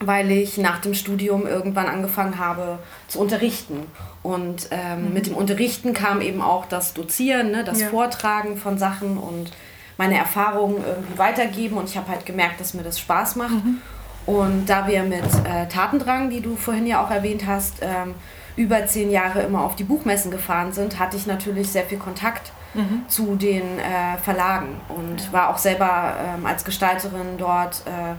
[0.00, 3.86] weil ich nach dem Studium irgendwann angefangen habe zu unterrichten.
[4.22, 5.14] Und ähm, mhm.
[5.14, 7.88] mit dem Unterrichten kam eben auch das Dozieren, ne, das ja.
[7.88, 9.50] Vortragen von Sachen und
[9.98, 11.76] meine Erfahrungen irgendwie weitergeben.
[11.76, 13.64] Und ich habe halt gemerkt, dass mir das Spaß macht.
[13.64, 13.82] Mhm.
[14.26, 18.14] Und da wir mit äh, Tatendrang, die du vorhin ja auch erwähnt hast, ähm,
[18.56, 22.52] über zehn Jahre immer auf die Buchmessen gefahren sind, hatte ich natürlich sehr viel Kontakt
[22.74, 23.02] mhm.
[23.08, 25.32] zu den äh, Verlagen und ja.
[25.32, 28.14] war auch selber ähm, als Gestalterin dort äh,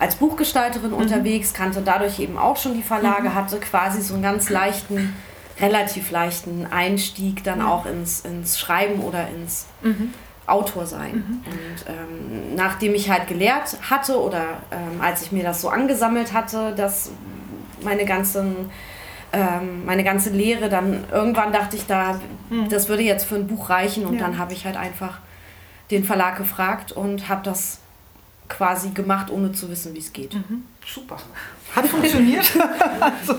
[0.00, 0.96] als Buchgestalterin mhm.
[0.96, 3.34] unterwegs, kannte dadurch eben auch schon die Verlage, mhm.
[3.34, 5.14] hatte quasi so einen ganz leichten
[5.60, 10.14] relativ leichten Einstieg dann auch ins, ins Schreiben oder ins mhm.
[10.46, 11.14] Autor sein.
[11.14, 11.42] Mhm.
[11.46, 16.32] Und ähm, nachdem ich halt gelehrt hatte oder ähm, als ich mir das so angesammelt
[16.32, 17.10] hatte, dass
[17.82, 18.70] meine ganzen
[19.32, 22.68] ähm, meine ganze Lehre, dann irgendwann dachte ich da, mhm.
[22.68, 24.20] das würde jetzt für ein Buch reichen und ja.
[24.20, 25.18] dann habe ich halt einfach
[25.90, 27.80] den Verlag gefragt und habe das
[28.48, 30.34] quasi gemacht, ohne zu wissen, wie es geht.
[30.34, 30.64] Mhm.
[30.86, 31.16] Super.
[31.74, 32.50] Hat funktioniert.
[33.00, 33.34] also,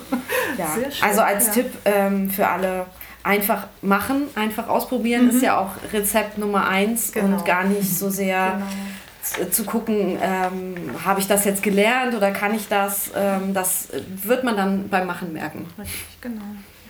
[0.58, 0.67] ja.
[1.02, 1.54] also als ja.
[1.54, 2.86] Tipp ähm, für alle,
[3.23, 5.30] einfach machen, einfach ausprobieren mhm.
[5.32, 7.38] ist ja auch Rezept Nummer eins genau.
[7.38, 8.65] und gar nicht so sehr genau.
[9.52, 13.89] Zu gucken, ähm, habe ich das jetzt gelernt oder kann ich das, ähm, das
[14.24, 15.68] wird man dann beim Machen merken.
[15.78, 16.42] Richtig, genau.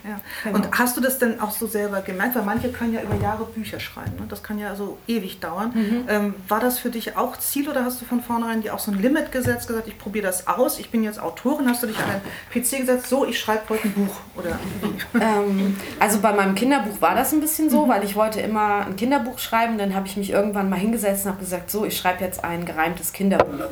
[0.04, 0.20] Ja.
[0.44, 0.56] Genau.
[0.56, 2.36] Und hast du das denn auch so selber gemerkt?
[2.36, 4.16] Weil manche können ja über Jahre Bücher schreiben.
[4.18, 4.26] Ne?
[4.30, 5.72] Das kann ja so ewig dauern.
[5.74, 6.06] Mhm.
[6.08, 8.92] Ähm, war das für dich auch Ziel oder hast du von vornherein dir auch so
[8.92, 11.68] ein Limit gesetzt, gesagt, ich probiere das aus, ich bin jetzt Autorin?
[11.68, 14.16] Hast du dich an den PC gesetzt, so, ich schreibe heute ein Buch?
[14.36, 14.60] Oder
[15.22, 17.90] ähm, also bei meinem Kinderbuch war das ein bisschen so, mhm.
[17.90, 19.78] weil ich wollte immer ein Kinderbuch schreiben.
[19.78, 22.66] Dann habe ich mich irgendwann mal hingesetzt und habe gesagt, so, ich schreibe jetzt ein
[22.66, 23.66] gereimtes Kinderbuch.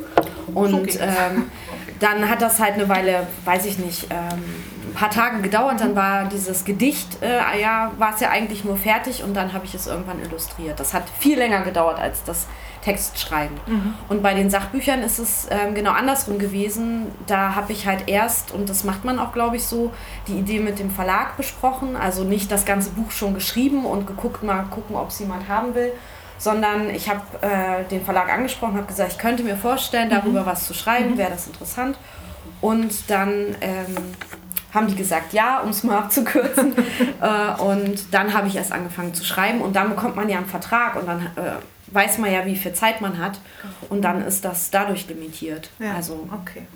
[0.54, 0.98] Und okay.
[1.00, 1.50] ähm,
[2.00, 4.42] dann hat das halt eine Weile, weiß ich nicht, ähm,
[4.88, 5.80] ein paar Tage gedauert.
[5.80, 9.64] Dann war dieses Gedicht, äh, ja, war es ja eigentlich nur fertig und dann habe
[9.64, 10.78] ich es irgendwann illustriert.
[10.78, 12.46] Das hat viel länger gedauert als das
[12.82, 13.56] Textschreiben.
[13.66, 13.94] Mhm.
[14.08, 17.06] Und bei den Sachbüchern ist es ähm, genau andersrum gewesen.
[17.26, 19.92] Da habe ich halt erst, und das macht man auch, glaube ich, so,
[20.26, 21.96] die Idee mit dem Verlag besprochen.
[21.96, 25.74] Also nicht das ganze Buch schon geschrieben und geguckt, mal gucken, ob es jemand haben
[25.74, 25.92] will,
[26.38, 30.46] sondern ich habe äh, den Verlag angesprochen, habe gesagt, ich könnte mir vorstellen, darüber mhm.
[30.46, 31.18] was zu schreiben, mhm.
[31.18, 31.98] wäre das interessant.
[32.60, 33.96] Und dann ähm,
[34.72, 36.74] haben die gesagt ja, um es mal abzukürzen.
[37.20, 40.46] äh, und dann habe ich erst angefangen zu schreiben und dann bekommt man ja einen
[40.46, 41.52] Vertrag und dann äh,
[41.92, 43.40] weiß man ja, wie viel Zeit man hat
[43.88, 45.70] und dann ist das dadurch limitiert.
[45.78, 46.66] Ja, also okay.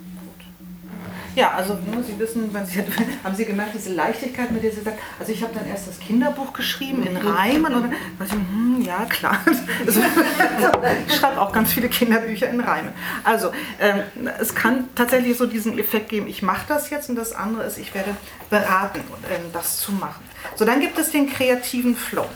[1.35, 2.83] Ja, also nur Sie wissen, Sie,
[3.23, 5.99] haben Sie gemerkt, diese Leichtigkeit, mit der Sie sagen, also ich habe dann erst das
[5.99, 9.39] Kinderbuch geschrieben in Reimen und dann, also, hm, ja klar,
[9.85, 10.01] also,
[11.07, 12.93] ich schreibe auch ganz viele Kinderbücher in Reimen.
[13.23, 17.33] Also ähm, es kann tatsächlich so diesen Effekt geben, ich mache das jetzt und das
[17.33, 18.15] andere ist, ich werde
[18.49, 18.99] beraten,
[19.31, 20.23] ähm, das zu machen.
[20.55, 22.27] So, dann gibt es den kreativen Flow.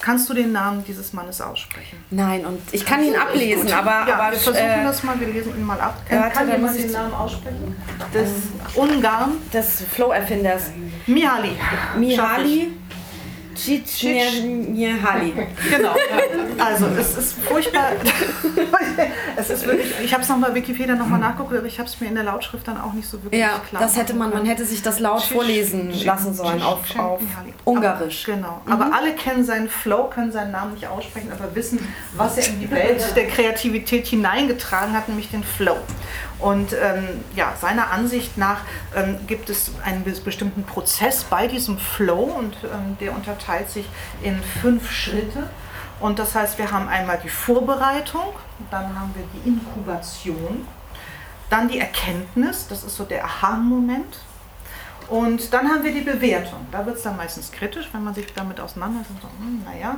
[0.00, 1.96] Kannst du den Namen dieses Mannes aussprechen?
[2.10, 4.32] Nein, und ich kann ihn ablesen, aber, ja, aber.
[4.32, 6.00] Wir versuchen äh, das mal, wir lesen ihn mal ab.
[6.08, 7.76] Kann, kann jemand den Namen aussprechen?
[8.12, 8.30] Des
[8.74, 9.32] Ungarn.
[9.52, 10.70] Des Flow-Erfinders.
[11.06, 11.56] Mihaly.
[11.96, 12.72] Mihaly.
[13.56, 15.32] Cicniehali.
[15.70, 15.94] Genau.
[16.58, 17.92] Also es ist furchtbar.
[19.36, 22.08] es ist wirklich, ich habe es nochmal Wikipedia nochmal nachgeguckt, aber ich habe es mir
[22.08, 23.82] in der Lautschrift dann auch nicht so wirklich ja, klar.
[23.82, 27.20] Das hätte man, man hätte sich das laut vorlesen lassen sollen auf, auf
[27.64, 28.24] Ungarisch.
[28.24, 28.60] Genau.
[28.64, 28.72] Mhm.
[28.72, 31.78] Aber alle kennen seinen Flow, können seinen Namen nicht aussprechen, aber wissen,
[32.16, 35.76] was er in die Welt der Kreativität hineingetragen hat, nämlich den Flow.
[36.38, 38.60] Und ähm, ja, seiner Ansicht nach
[38.94, 43.86] ähm, gibt es einen bestimmten Prozess bei diesem Flow und ähm, der unterteilt sich
[44.22, 45.48] in fünf Schritte.
[45.98, 48.34] Und das heißt, wir haben einmal die Vorbereitung,
[48.70, 50.68] dann haben wir die Inkubation,
[51.48, 54.18] dann die Erkenntnis, das ist so der Aha-Moment.
[55.08, 56.66] Und dann haben wir die Bewertung.
[56.72, 59.22] Da wird es dann meistens kritisch, wenn man sich damit auseinandersetzt.
[59.22, 59.96] So, hm, naja,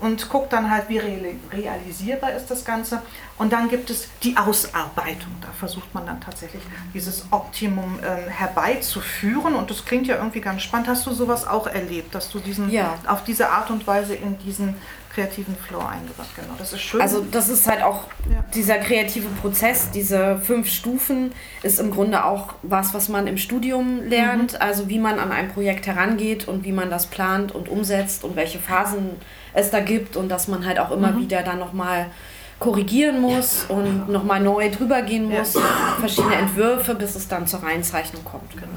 [0.00, 3.02] und guckt dann halt, wie realisierbar ist das Ganze.
[3.40, 5.32] Und dann gibt es die Ausarbeitung.
[5.40, 6.60] Da versucht man dann tatsächlich
[6.92, 9.54] dieses Optimum ähm, herbeizuführen.
[9.54, 10.88] Und das klingt ja irgendwie ganz spannend.
[10.88, 12.98] Hast du sowas auch erlebt, dass du diesen ja.
[13.06, 14.74] auf diese Art und Weise in diesen
[15.14, 16.28] kreativen Flow eingebracht.
[16.36, 17.00] Genau, das ist schön.
[17.00, 18.44] Also das ist halt auch ja.
[18.54, 24.02] dieser kreative Prozess, diese fünf Stufen ist im Grunde auch was, was man im Studium
[24.04, 24.52] lernt.
[24.52, 24.58] Mhm.
[24.60, 28.36] Also wie man an ein Projekt herangeht und wie man das plant und umsetzt und
[28.36, 29.12] welche Phasen
[29.54, 31.20] es da gibt und dass man halt auch immer mhm.
[31.22, 32.10] wieder dann nochmal
[32.60, 35.60] korrigieren muss und nochmal neu drüber gehen muss, ja.
[35.98, 38.52] verschiedene Entwürfe, bis es dann zur Reinzeichnung kommt.
[38.52, 38.68] Genau.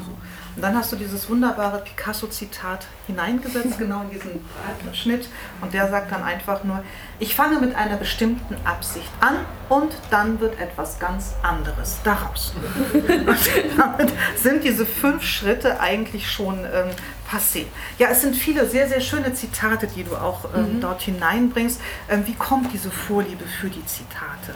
[0.56, 4.46] Und dann hast du dieses wunderbare Picasso-Zitat hineingesetzt, genau in diesen
[4.94, 5.28] Schnitt.
[5.62, 6.84] Und der sagt dann einfach nur,
[7.20, 12.54] ich fange mit einer bestimmten Absicht an und dann wird etwas ganz anderes daraus.
[12.94, 16.90] und damit sind diese fünf Schritte eigentlich schon ähm,
[17.34, 17.66] passé.
[17.98, 20.82] Ja, es sind viele sehr, sehr schöne Zitate, die du auch ähm, mhm.
[20.82, 21.82] dort hineinbringst.
[22.10, 24.56] Ähm, wie kommt diese Vorliebe für die Zitate?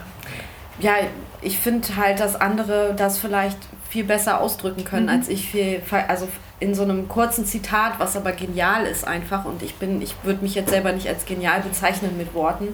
[0.80, 0.94] Ja,
[1.42, 3.58] ich finde halt, dass andere das vielleicht
[3.90, 5.12] viel besser ausdrücken können mhm.
[5.12, 5.50] als ich.
[5.50, 6.28] Viel, also
[6.60, 9.46] in so einem kurzen Zitat, was aber genial ist einfach.
[9.46, 12.70] Und ich bin, ich würde mich jetzt selber nicht als genial bezeichnen mit Worten.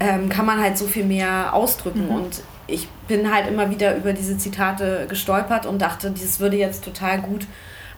[0.00, 2.06] Ähm, kann man halt so viel mehr ausdrücken.
[2.06, 2.14] Mhm.
[2.14, 6.84] Und ich bin halt immer wieder über diese Zitate gestolpert und dachte, dieses würde jetzt
[6.84, 7.46] total gut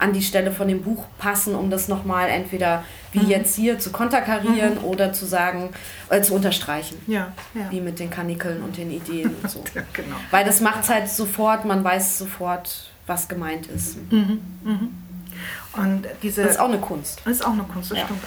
[0.01, 3.29] an die Stelle von dem Buch passen, um das nochmal entweder wie mhm.
[3.29, 4.85] jetzt hier zu konterkarieren mhm.
[4.85, 5.71] oder zu sagen,
[6.09, 6.99] äh, zu unterstreichen.
[7.07, 7.71] Ja, ja.
[7.71, 9.63] Wie mit den Kanikeln und den Ideen und so.
[9.75, 10.17] ja, genau.
[10.31, 13.97] Weil das macht es halt sofort, man weiß sofort, was gemeint ist.
[14.11, 14.41] Mhm.
[14.65, 14.89] Mhm.
[15.73, 17.21] Und diese, das ist auch eine Kunst.
[17.25, 18.05] Das ist auch eine Kunst, das, ja.
[18.05, 18.21] stimmt,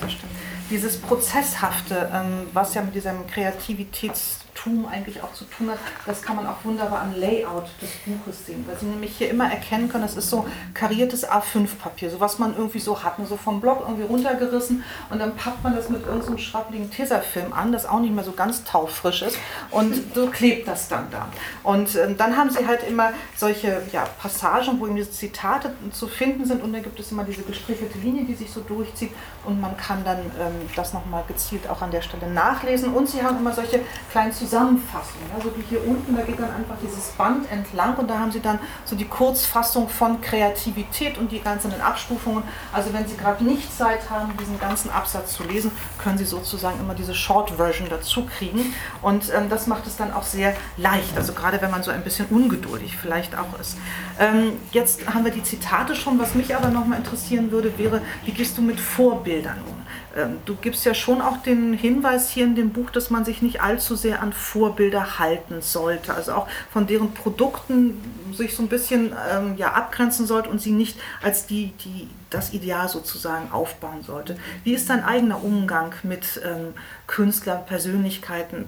[0.00, 0.32] das stimmt.
[0.68, 6.20] Dieses Prozesshafte, ähm, was ja mit diesem Kreativitäts Tum eigentlich auch zu tun hat, das
[6.22, 9.88] kann man auch wunderbar am Layout des Buches sehen, weil Sie nämlich hier immer erkennen
[9.88, 13.60] können, das ist so kariertes A5-Papier, so was man irgendwie so hat, ne, so vom
[13.60, 17.86] Block irgendwie runtergerissen und dann packt man das mit irgendeinem so schrappeligen Tesafilm an, das
[17.86, 19.38] auch nicht mehr so ganz taufrisch ist
[19.70, 21.28] und so klebt das dann da.
[21.62, 26.06] Und äh, dann haben Sie halt immer solche ja, Passagen, wo eben diese Zitate zu
[26.06, 29.12] finden sind und da gibt es immer diese gestrichelte Linie, die sich so durchzieht
[29.46, 33.22] und man kann dann ähm, das nochmal gezielt auch an der Stelle nachlesen und Sie
[33.22, 35.20] haben immer solche kleinen Zusammenhänge Zusammenfassung.
[35.30, 38.40] Ja, wie hier unten, da geht dann einfach dieses Band entlang und da haben Sie
[38.40, 42.42] dann so die Kurzfassung von Kreativität und die ganzen Abstufungen.
[42.72, 45.70] Also wenn Sie gerade nicht Zeit haben, diesen ganzen Absatz zu lesen,
[46.02, 50.12] können Sie sozusagen immer diese Short Version dazu kriegen und ähm, das macht es dann
[50.12, 51.16] auch sehr leicht.
[51.16, 53.76] Also gerade wenn man so ein bisschen ungeduldig vielleicht auch ist.
[54.18, 56.18] Ähm, jetzt haben wir die Zitate schon.
[56.18, 59.79] Was mich aber nochmal interessieren würde, wäre, wie gehst du mit Vorbildern um?
[60.16, 63.42] Ähm, du gibst ja schon auch den Hinweis hier in dem Buch, dass man sich
[63.42, 66.14] nicht allzu sehr an Vorbilder halten sollte.
[66.14, 68.00] Also auch von deren Produkten
[68.34, 72.52] sich so ein bisschen ähm, ja, abgrenzen sollte und sie nicht als die, die das
[72.52, 74.36] Ideal sozusagen aufbauen sollte.
[74.64, 76.74] Wie ist dein eigener Umgang mit ähm,
[77.06, 78.66] Künstlern, Persönlichkeiten?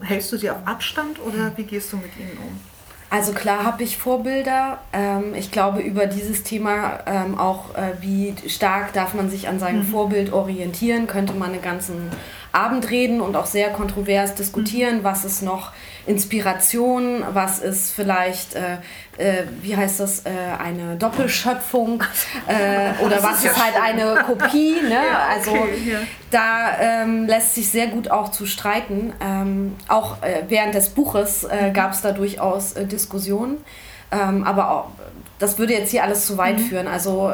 [0.00, 2.75] Hältst du sie auf Abstand oder wie gehst du mit ihnen um?
[3.08, 4.78] Also klar habe ich Vorbilder.
[4.92, 9.60] Ähm, ich glaube über dieses Thema ähm, auch, äh, wie stark darf man sich an
[9.60, 9.90] seinem mhm.
[9.90, 12.10] Vorbild orientieren, könnte man einen ganzen
[12.52, 15.04] Abend reden und auch sehr kontrovers diskutieren, mhm.
[15.04, 15.72] was ist noch
[16.06, 18.74] Inspiration, was ist vielleicht, äh,
[19.18, 22.02] äh, wie heißt das, äh, eine Doppelschöpfung
[22.46, 24.76] äh, oder was ist halt eine Kopie.
[24.86, 24.92] Ne?
[24.92, 25.98] Ja, also ja.
[26.30, 29.12] da ähm, lässt sich sehr gut auch zu streiten.
[29.20, 31.72] Ähm, auch äh, während des Buches äh, mhm.
[31.72, 33.56] gab es da durchaus Diskussionen,
[34.12, 34.88] ähm, aber auch,
[35.38, 36.62] das würde jetzt hier alles zu weit mhm.
[36.62, 36.86] führen.
[36.86, 37.32] Also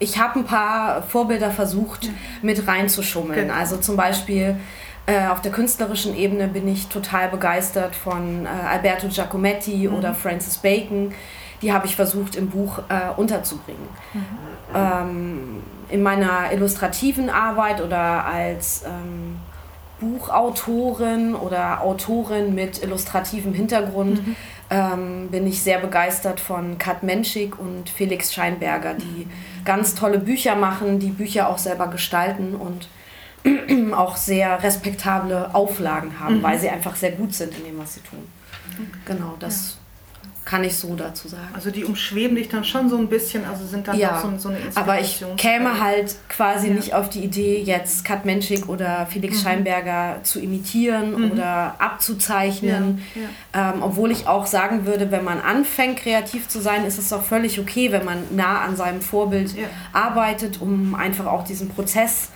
[0.00, 2.10] ich habe ein paar Vorbilder versucht
[2.42, 3.48] mit reinzuschummeln.
[3.48, 3.54] Genau.
[3.54, 4.56] Also zum Beispiel
[5.10, 9.94] äh, auf der künstlerischen Ebene bin ich total begeistert von äh, Alberto Giacometti mhm.
[9.94, 11.12] oder Francis Bacon.
[11.62, 13.88] Die habe ich versucht im Buch äh, unterzubringen.
[14.14, 14.24] Mhm.
[14.74, 19.40] Ähm, in meiner illustrativen Arbeit oder als ähm,
[19.98, 24.36] Buchautorin oder Autorin mit illustrativem Hintergrund mhm.
[24.70, 29.26] ähm, bin ich sehr begeistert von Kat Menschik und Felix Scheinberger, die
[29.64, 32.88] ganz tolle Bücher machen, die Bücher auch selber gestalten und
[33.94, 36.42] auch sehr respektable Auflagen haben, mhm.
[36.42, 38.26] weil sie einfach sehr gut sind in dem, was sie tun.
[39.04, 39.80] Genau, das
[40.50, 41.48] kann ich so dazu sagen.
[41.54, 44.48] Also die umschweben dich dann schon so ein bisschen, also sind dann ja, so, so,
[44.48, 44.82] eine Inspiration.
[44.82, 46.74] Aber ich käme halt quasi ja.
[46.74, 49.42] nicht auf die Idee, jetzt Kat Menschik oder Felix mhm.
[49.42, 51.30] Scheinberger zu imitieren mhm.
[51.30, 53.00] oder abzuzeichnen.
[53.14, 53.72] Ja.
[53.74, 57.22] Ähm, obwohl ich auch sagen würde, wenn man anfängt, kreativ zu sein, ist es auch
[57.22, 59.54] völlig okay, wenn man nah an seinem Vorbild
[59.92, 62.30] arbeitet, um einfach auch diesen Prozess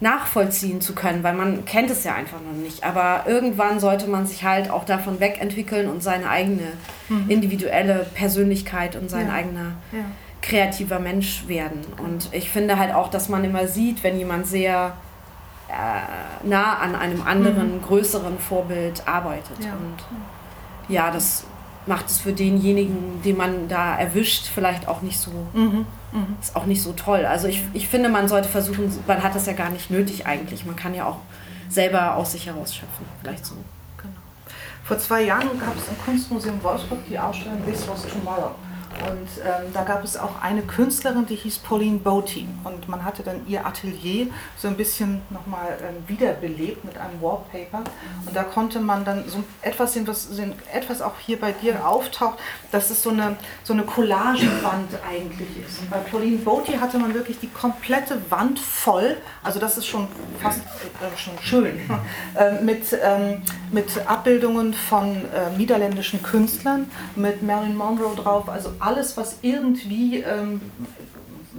[0.00, 2.84] nachvollziehen zu können, weil man kennt es ja einfach noch nicht.
[2.84, 6.72] Aber irgendwann sollte man sich halt auch davon wegentwickeln und seine eigene
[7.08, 7.28] mhm.
[7.28, 9.34] individuelle Persönlichkeit und sein ja.
[9.34, 10.04] eigener ja.
[10.40, 11.80] kreativer Mensch werden.
[12.02, 14.94] Und ich finde halt auch, dass man immer sieht, wenn jemand sehr
[15.68, 17.82] äh, nah an einem anderen, mhm.
[17.82, 19.62] größeren Vorbild arbeitet.
[19.64, 19.72] Ja.
[19.72, 19.96] Und
[20.88, 21.44] ja, das
[21.86, 25.86] macht es für denjenigen, den man da erwischt, vielleicht auch nicht so, mhm.
[26.12, 26.36] Mhm.
[26.40, 27.24] ist auch nicht so toll.
[27.24, 30.64] Also ich, ich finde, man sollte versuchen, man hat das ja gar nicht nötig eigentlich.
[30.64, 31.18] Man kann ja auch
[31.68, 33.54] selber aus sich heraus schöpfen, vielleicht so.
[33.98, 34.14] Genau.
[34.84, 38.54] Vor zwei Jahren gab es im Kunstmuseum Wolfsburg die Ausstellung This Was Tomorrow.
[39.08, 42.46] Und ähm, da gab es auch eine Künstlerin, die hieß Pauline Boaty.
[42.64, 47.84] Und man hatte dann ihr Atelier so ein bisschen nochmal ähm, wiederbelebt mit einem Wallpaper.
[48.26, 50.28] Und da konnte man dann so etwas sehen, was
[50.72, 52.38] etwas auch hier bei dir auftaucht,
[52.70, 55.80] dass es so eine, so eine Collagewand eigentlich ist.
[55.80, 60.08] Und bei Pauline Boaty hatte man wirklich die komplette Wand voll, also das ist schon
[60.40, 61.80] fast äh, schon schön,
[62.34, 69.16] äh, mit, ähm, mit Abbildungen von äh, niederländischen Künstlern, mit Marilyn Monroe drauf, also alles,
[69.16, 70.60] was irgendwie ähm,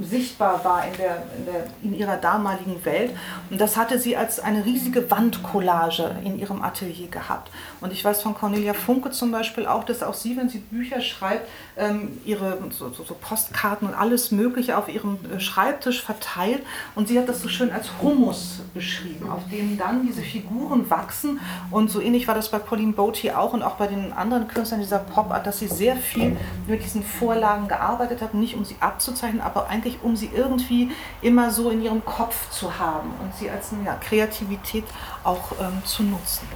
[0.02, 3.12] sichtbar war in, der, in, der, in ihrer damaligen Welt.
[3.50, 7.52] Und das hatte sie als eine riesige Wandcollage in ihrem Atelier gehabt.
[7.82, 11.02] Und ich weiß von Cornelia Funke zum Beispiel auch, dass auch sie, wenn sie Bücher
[11.02, 16.62] schreibt, ähm, ihre so, so, so, Postkarten und alles Mögliche auf ihrem äh, Schreibtisch verteilt.
[16.94, 21.40] Und sie hat das so schön als Humus beschrieben, auf dem dann diese Figuren wachsen.
[21.72, 24.80] Und so ähnlich war das bei Pauline Boaty auch und auch bei den anderen Künstlern
[24.80, 29.42] dieser Pop-Art, dass sie sehr viel mit diesen Vorlagen gearbeitet hat, nicht um sie abzuzeichnen,
[29.42, 30.92] aber eigentlich um sie irgendwie
[31.24, 34.86] immer so in ihrem Kopf zu haben und sie als ja, Kreativität
[35.24, 36.48] auch ähm, zu nutzen.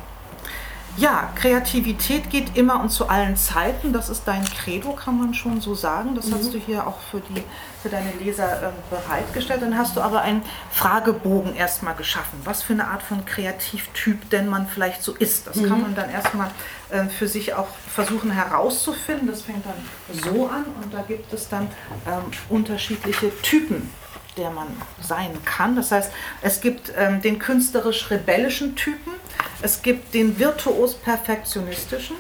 [0.97, 3.91] Ja, Kreativität geht immer und zu allen Zeiten.
[3.91, 6.15] Das ist dein Credo, kann man schon so sagen.
[6.15, 6.35] Das mhm.
[6.35, 7.43] hast du hier auch für, die,
[7.83, 9.61] für deine Leser äh, bereitgestellt.
[9.61, 12.39] Dann hast du aber einen Fragebogen erstmal geschaffen.
[12.45, 15.47] Was für eine Art von Kreativtyp denn man vielleicht so ist.
[15.47, 15.67] Das mhm.
[15.67, 16.49] kann man dann erstmal
[16.89, 19.27] äh, für sich auch versuchen herauszufinden.
[19.27, 21.67] Das fängt dann so an und da gibt es dann
[22.07, 23.89] ähm, unterschiedliche Typen
[24.37, 24.67] der man
[25.01, 25.75] sein kann.
[25.75, 29.13] Das heißt, es gibt ähm, den künstlerisch-rebellischen Typen,
[29.61, 32.15] es gibt den virtuos-perfektionistischen,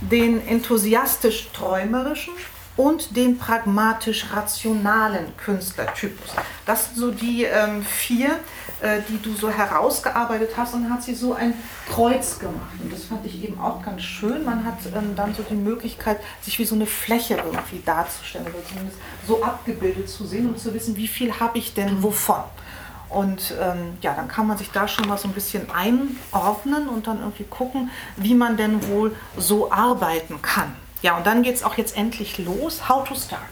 [0.00, 2.34] den enthusiastisch-träumerischen
[2.76, 6.34] und den pragmatisch-rationalen Künstlertypus.
[6.66, 8.40] Das sind so die ähm, vier,
[8.80, 11.54] äh, die du so herausgearbeitet hast und hat sie so ein
[11.90, 12.74] Kreuz gemacht.
[12.82, 14.44] Und das fand ich eben auch ganz schön.
[14.44, 18.64] Man hat ähm, dann so die Möglichkeit, sich wie so eine Fläche irgendwie darzustellen oder
[18.66, 22.42] zumindest so abgebildet zu sehen und zu wissen, wie viel habe ich denn wovon.
[23.08, 27.06] Und ähm, ja, dann kann man sich da schon mal so ein bisschen einordnen und
[27.06, 30.74] dann irgendwie gucken, wie man denn wohl so arbeiten kann.
[31.02, 32.88] Ja, und dann geht es auch jetzt endlich los.
[32.88, 33.42] How to start.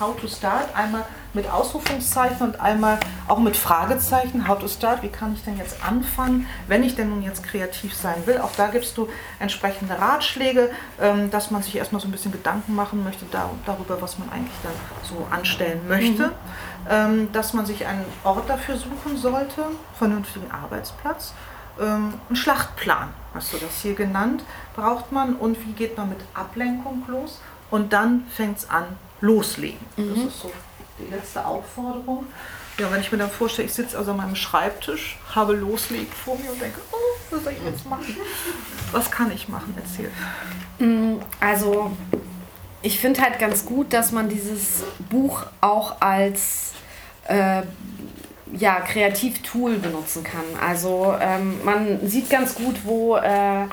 [0.00, 1.04] How to start, einmal
[1.34, 4.48] mit Ausrufungszeichen und einmal auch mit Fragezeichen.
[4.48, 7.94] How to start, wie kann ich denn jetzt anfangen, wenn ich denn nun jetzt kreativ
[7.94, 8.38] sein will?
[8.38, 12.74] Auch da gibst du entsprechende Ratschläge, ähm, dass man sich erstmal so ein bisschen Gedanken
[12.74, 13.24] machen möchte
[13.66, 16.28] darüber, was man eigentlich dann so anstellen möchte.
[16.28, 16.32] Mhm.
[17.32, 19.62] Dass man sich einen Ort dafür suchen sollte,
[19.96, 21.32] vernünftigen Arbeitsplatz
[21.80, 26.18] ähm, ein Schlachtplan, hast du das hier genannt, braucht man und wie geht man mit
[26.34, 27.40] Ablenkung los
[27.70, 28.84] und dann fängt es an,
[29.20, 29.86] loslegen.
[29.96, 30.14] Mhm.
[30.14, 30.52] Das ist so
[31.04, 32.26] die letzte Aufforderung.
[32.78, 36.36] Ja, wenn ich mir dann vorstelle, ich sitze also an meinem Schreibtisch, habe loslegen vor
[36.38, 36.96] mir und denke, oh,
[37.30, 38.16] was soll ich jetzt machen?
[38.92, 39.74] Was kann ich machen?
[39.76, 40.10] Erzähl.
[40.78, 41.90] Mm, also,
[42.80, 46.72] ich finde halt ganz gut, dass man dieses Buch auch als
[47.28, 47.62] äh,
[48.58, 50.44] ja, Kreativtool benutzen kann.
[50.60, 53.66] Also ähm, man sieht ganz gut, wo äh,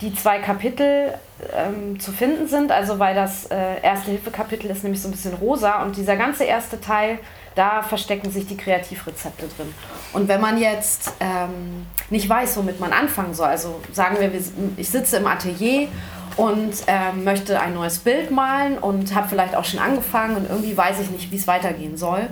[0.00, 1.14] die zwei Kapitel
[1.56, 2.72] ähm, zu finden sind.
[2.72, 6.44] Also weil das äh, erste Hilfekapitel ist nämlich so ein bisschen rosa und dieser ganze
[6.44, 7.18] erste Teil,
[7.54, 9.72] da verstecken sich die Kreativrezepte drin.
[10.12, 14.30] Und wenn man jetzt ähm, nicht weiß, womit man anfangen soll, also sagen wir,
[14.76, 15.88] ich sitze im Atelier
[16.36, 20.76] und ähm, möchte ein neues Bild malen und habe vielleicht auch schon angefangen und irgendwie
[20.76, 22.28] weiß ich nicht, wie es weitergehen soll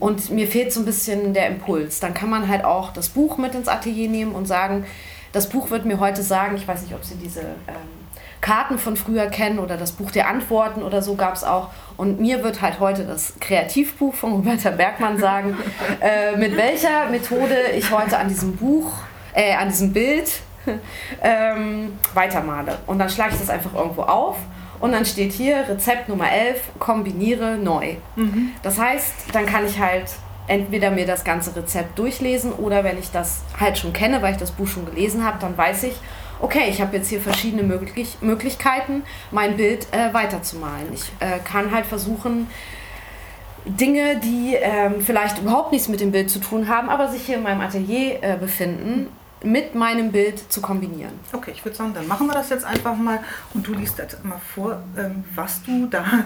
[0.00, 2.00] und mir fehlt so ein bisschen der Impuls.
[2.00, 4.86] Dann kann man halt auch das Buch mit ins Atelier nehmen und sagen,
[5.32, 7.98] das Buch wird mir heute sagen, ich weiß nicht, ob Sie diese ähm,
[8.40, 11.70] Karten von früher kennen oder das Buch der Antworten oder so gab es auch.
[11.96, 15.56] Und mir wird halt heute das Kreativbuch von Roberta Bergmann sagen,
[16.00, 18.92] äh, mit welcher Methode ich heute an diesem Buch,
[19.34, 20.30] äh, an diesem Bild
[21.22, 22.78] ähm, weitermale.
[22.86, 24.36] Und dann schlage ich das einfach irgendwo auf
[24.80, 27.96] und dann steht hier Rezept Nummer 11, kombiniere neu.
[28.16, 28.52] Mhm.
[28.62, 30.10] Das heißt, dann kann ich halt
[30.48, 34.38] entweder mir das ganze Rezept durchlesen oder wenn ich das halt schon kenne, weil ich
[34.38, 35.94] das Buch schon gelesen habe, dann weiß ich,
[36.40, 40.92] okay, ich habe jetzt hier verschiedene möglich Möglichkeiten, mein Bild äh, weiterzumalen.
[40.92, 42.48] Ich äh, kann halt versuchen,
[43.64, 47.36] Dinge, die ähm, vielleicht überhaupt nichts mit dem Bild zu tun haben, aber sich hier
[47.36, 49.08] in meinem Atelier äh, befinden,
[49.44, 51.12] mit meinem Bild zu kombinieren.
[51.32, 53.20] Okay, ich würde sagen, dann machen wir das jetzt einfach mal
[53.54, 56.04] und du liest jetzt mal vor, ähm, was du da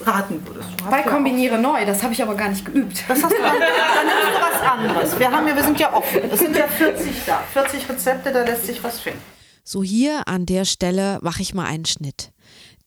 [0.00, 0.68] raten würdest.
[0.90, 3.04] Bei Kombiniere neu, das habe ich aber gar nicht geübt.
[3.08, 5.18] Das hast du dann, dann nimmst du was anderes.
[5.18, 6.20] Wir, haben ja, wir sind ja offen.
[6.30, 9.20] Es sind ja 40 da, 40 Rezepte, da lässt sich was finden.
[9.62, 12.32] So hier an der Stelle mache ich mal einen Schnitt.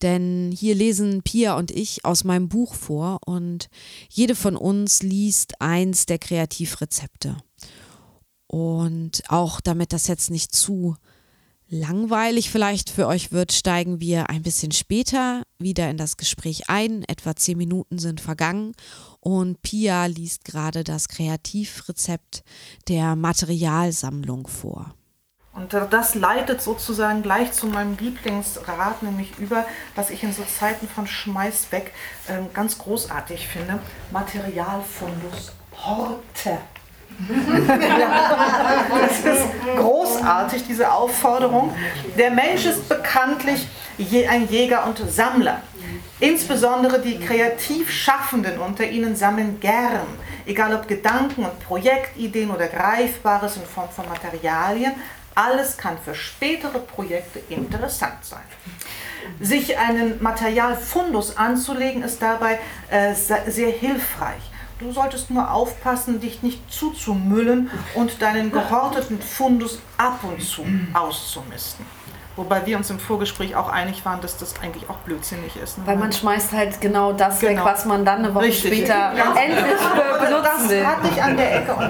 [0.03, 3.67] Denn hier lesen Pia und ich aus meinem Buch vor und
[4.10, 7.38] jede von uns liest eins der Kreativrezepte.
[8.47, 10.95] Und auch damit das jetzt nicht zu
[11.69, 17.03] langweilig vielleicht für euch wird, steigen wir ein bisschen später wieder in das Gespräch ein.
[17.07, 18.73] Etwa zehn Minuten sind vergangen
[19.19, 22.43] und Pia liest gerade das Kreativrezept
[22.88, 24.93] der Materialsammlung vor.
[25.53, 30.88] Und das leitet sozusagen gleich zu meinem Lieblingsrat, nämlich über, was ich in so Zeiten
[30.88, 31.93] von Schmeiß weg
[32.27, 33.79] äh, ganz großartig finde:
[34.12, 35.51] Materialfundus
[35.83, 36.60] Horte
[39.01, 41.73] das ist großartig, diese Aufforderung.
[42.17, 43.67] Der Mensch ist bekanntlich
[44.30, 45.62] ein Jäger und Sammler.
[46.19, 50.08] Insbesondere die kreativ Schaffenden unter ihnen sammeln gern,
[50.45, 54.94] egal ob Gedanken und Projektideen oder Greifbares in Form von Materialien.
[55.33, 58.42] Alles kann für spätere Projekte interessant sein.
[59.39, 64.42] Sich einen Materialfundus anzulegen, ist dabei äh, sehr hilfreich.
[64.80, 70.63] Du solltest nur aufpassen, dich nicht zuzumüllen und deinen gehorteten Fundus ab und zu
[70.94, 71.84] auszumisten.
[72.36, 75.80] Wobei wir uns im Vorgespräch auch einig waren, dass das eigentlich auch blödsinnig ist.
[75.80, 75.88] Ne?
[75.88, 77.65] Weil man schmeißt halt genau das genau.
[77.65, 78.73] weg, was man dann eine Woche Richtig.
[78.73, 79.34] später ja.
[79.36, 79.63] endlich
[80.21, 80.84] benutzen will.
[80.84, 81.82] Das hatte ich an der Ecke und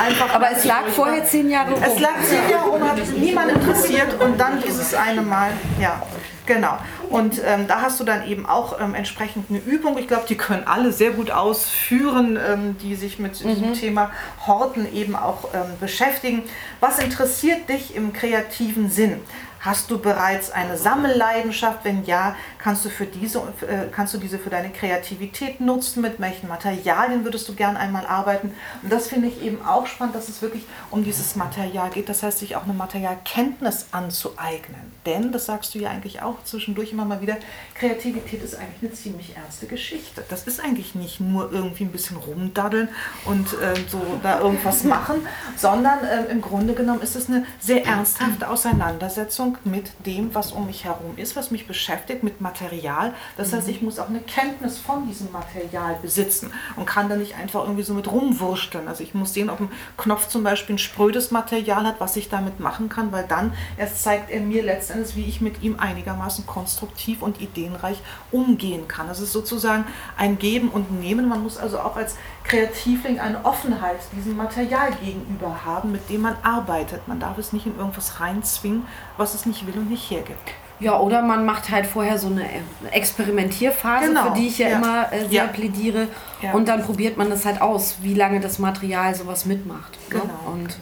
[0.00, 1.82] einfach Aber es lag vorher zehn Jahre rum.
[1.82, 6.02] Es lag zehn Jahre rum, hat niemand interessiert und dann dieses eine Mal, ja.
[6.46, 6.76] Genau.
[7.08, 9.96] Und ähm, da hast du dann eben auch ähm, entsprechend eine Übung.
[9.96, 13.48] Ich glaube, die können alle sehr gut ausführen, ähm, die sich mit mhm.
[13.48, 14.10] diesem Thema
[14.46, 16.42] Horten eben auch ähm, beschäftigen.
[16.80, 19.20] Was interessiert dich im kreativen Sinn?
[19.64, 21.78] Hast du bereits eine Sammelleidenschaft?
[21.84, 26.02] Wenn ja, kannst du, für diese, äh, kannst du diese für deine Kreativität nutzen?
[26.02, 28.52] Mit welchen Materialien würdest du gern einmal arbeiten?
[28.82, 32.10] Und das finde ich eben auch spannend, dass es wirklich um dieses Material geht.
[32.10, 34.92] Das heißt, sich auch eine Materialkenntnis anzueignen.
[35.06, 37.36] Denn, das sagst du ja eigentlich auch zwischendurch immer mal wieder,
[37.74, 40.24] Kreativität ist eigentlich eine ziemlich ernste Geschichte.
[40.28, 42.88] Das ist eigentlich nicht nur irgendwie ein bisschen rumdaddeln
[43.26, 45.26] und äh, so da irgendwas machen,
[45.56, 50.66] sondern äh, im Grunde genommen ist es eine sehr ernsthafte Auseinandersetzung mit dem, was um
[50.66, 53.12] mich herum ist, was mich beschäftigt, mit Material.
[53.36, 57.36] Das heißt, ich muss auch eine Kenntnis von diesem Material besitzen und kann da nicht
[57.36, 58.88] einfach irgendwie so mit rumwursteln.
[58.88, 62.30] Also ich muss sehen, ob ein Knopf zum Beispiel ein sprödes Material hat, was ich
[62.30, 66.46] damit machen kann, weil dann erst zeigt er mir letztendlich, wie ich mit ihm einigermaßen
[66.46, 67.98] konstruktiv und ideenreich
[68.30, 69.08] umgehen kann.
[69.08, 69.84] Das ist sozusagen
[70.16, 71.28] ein Geben und Nehmen.
[71.28, 76.36] Man muss also auch als Kreativling eine Offenheit diesem Material gegenüber haben, mit dem man
[76.42, 77.06] arbeitet.
[77.08, 78.86] Man darf es nicht in irgendwas reinzwingen,
[79.16, 80.50] was es nicht will und nicht hergibt.
[80.80, 82.44] Ja, oder man macht halt vorher so eine
[82.90, 84.24] Experimentierphase, genau.
[84.24, 84.76] für die ich ja, ja.
[84.76, 85.46] immer äh, sehr ja.
[85.46, 86.08] plädiere.
[86.42, 86.52] Ja.
[86.52, 89.92] Und dann probiert man das halt aus, wie lange das Material sowas mitmacht.
[90.10, 90.20] Ne?
[90.20, 90.24] Genau.
[90.24, 90.32] Ne?
[90.52, 90.76] Und,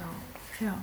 [0.59, 0.73] genau.
[0.73, 0.79] Ja.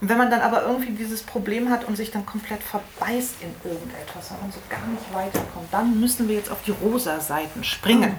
[0.00, 3.70] Und wenn man dann aber irgendwie dieses Problem hat und sich dann komplett verbeißt in
[3.70, 7.62] irgendetwas, wenn man so gar nicht weiterkommt, dann müssen wir jetzt auf die rosa Seiten
[7.64, 8.16] springen.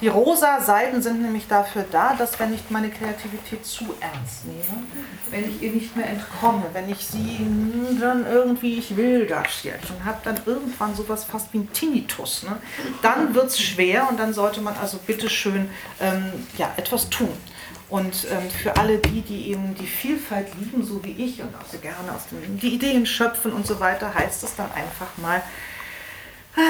[0.00, 4.82] Die rosa Seiten sind nämlich dafür da, dass wenn ich meine Kreativität zu ernst nehme,
[5.30, 7.46] wenn ich ihr nicht mehr entkomme, wenn ich sie
[8.00, 12.42] dann irgendwie, ich will das jetzt und habe dann irgendwann sowas fast wie ein Tinnitus,
[12.42, 12.56] ne?
[13.02, 17.32] dann wird es schwer und dann sollte man also bitte schön ähm, ja, etwas tun.
[17.88, 21.66] Und ähm, für alle die, die eben die Vielfalt lieben, so wie ich und auch
[21.70, 25.42] so gerne aus den die Ideen schöpfen und so weiter, heißt es dann einfach mal,
[26.56, 26.60] ah,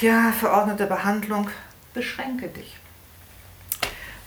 [0.00, 1.50] ja, verordnete Behandlung,
[1.92, 2.76] beschränke dich.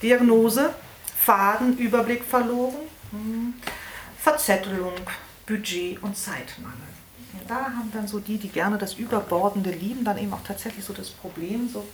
[0.01, 0.73] Diagnose,
[1.17, 2.75] Faden, Überblick verloren,
[3.11, 3.55] hm,
[4.19, 4.93] Verzettelung,
[5.47, 6.77] Budget und Zeitmangel.
[7.47, 10.93] Da haben dann so die, die gerne das Überbordende lieben, dann eben auch tatsächlich so
[10.93, 11.69] das Problem.
[11.71, 11.85] So.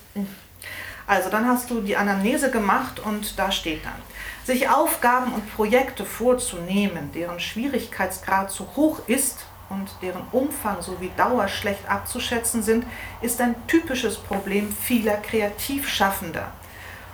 [1.08, 4.02] Also dann hast du die Anamnese gemacht und da steht dann,
[4.44, 11.48] sich Aufgaben und Projekte vorzunehmen, deren Schwierigkeitsgrad zu hoch ist, und deren Umfang sowie Dauer
[11.48, 12.86] schlecht abzuschätzen sind,
[13.22, 16.52] ist ein typisches Problem vieler Kreativschaffender.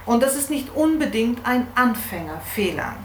[0.06, 2.96] Und das ist nicht unbedingt ein Anfängerfehler.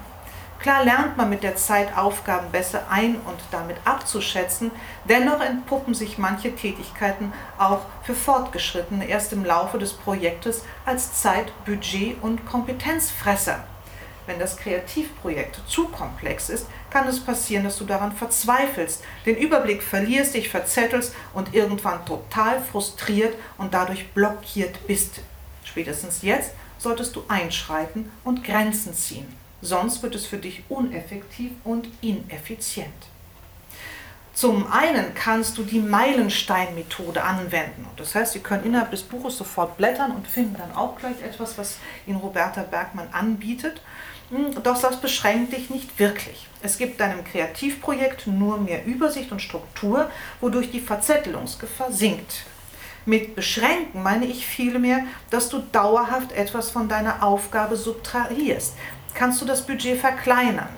[0.62, 4.70] Klar lernt man mit der Zeit Aufgaben besser ein und damit abzuschätzen,
[5.08, 11.52] dennoch entpuppen sich manche Tätigkeiten auch für Fortgeschrittene erst im Laufe des Projektes als Zeit-,
[11.64, 13.64] Budget- und Kompetenzfresser.
[14.26, 19.82] Wenn das Kreativprojekt zu komplex ist, kann es passieren, dass du daran verzweifelst, den Überblick
[19.82, 25.22] verlierst, dich verzettelst und irgendwann total frustriert und dadurch blockiert bist.
[25.64, 29.41] Spätestens jetzt solltest du einschreiten und Grenzen ziehen.
[29.62, 32.88] Sonst wird es für dich uneffektiv und ineffizient.
[34.34, 37.86] Zum einen kannst du die Meilenstein-Methode anwenden.
[37.96, 41.58] Das heißt, Sie können innerhalb des Buches sofort blättern und finden dann auch gleich etwas,
[41.58, 43.82] was Ihnen Roberta Bergmann anbietet.
[44.30, 46.48] Hm, doch das beschränkt dich nicht wirklich.
[46.62, 50.10] Es gibt deinem Kreativprojekt nur mehr Übersicht und Struktur,
[50.40, 52.46] wodurch die Verzettelungsgefahr sinkt.
[53.04, 58.74] Mit beschränken meine ich vielmehr, dass du dauerhaft etwas von deiner Aufgabe subtrahierst.
[59.14, 60.68] Kannst du das Budget verkleinern?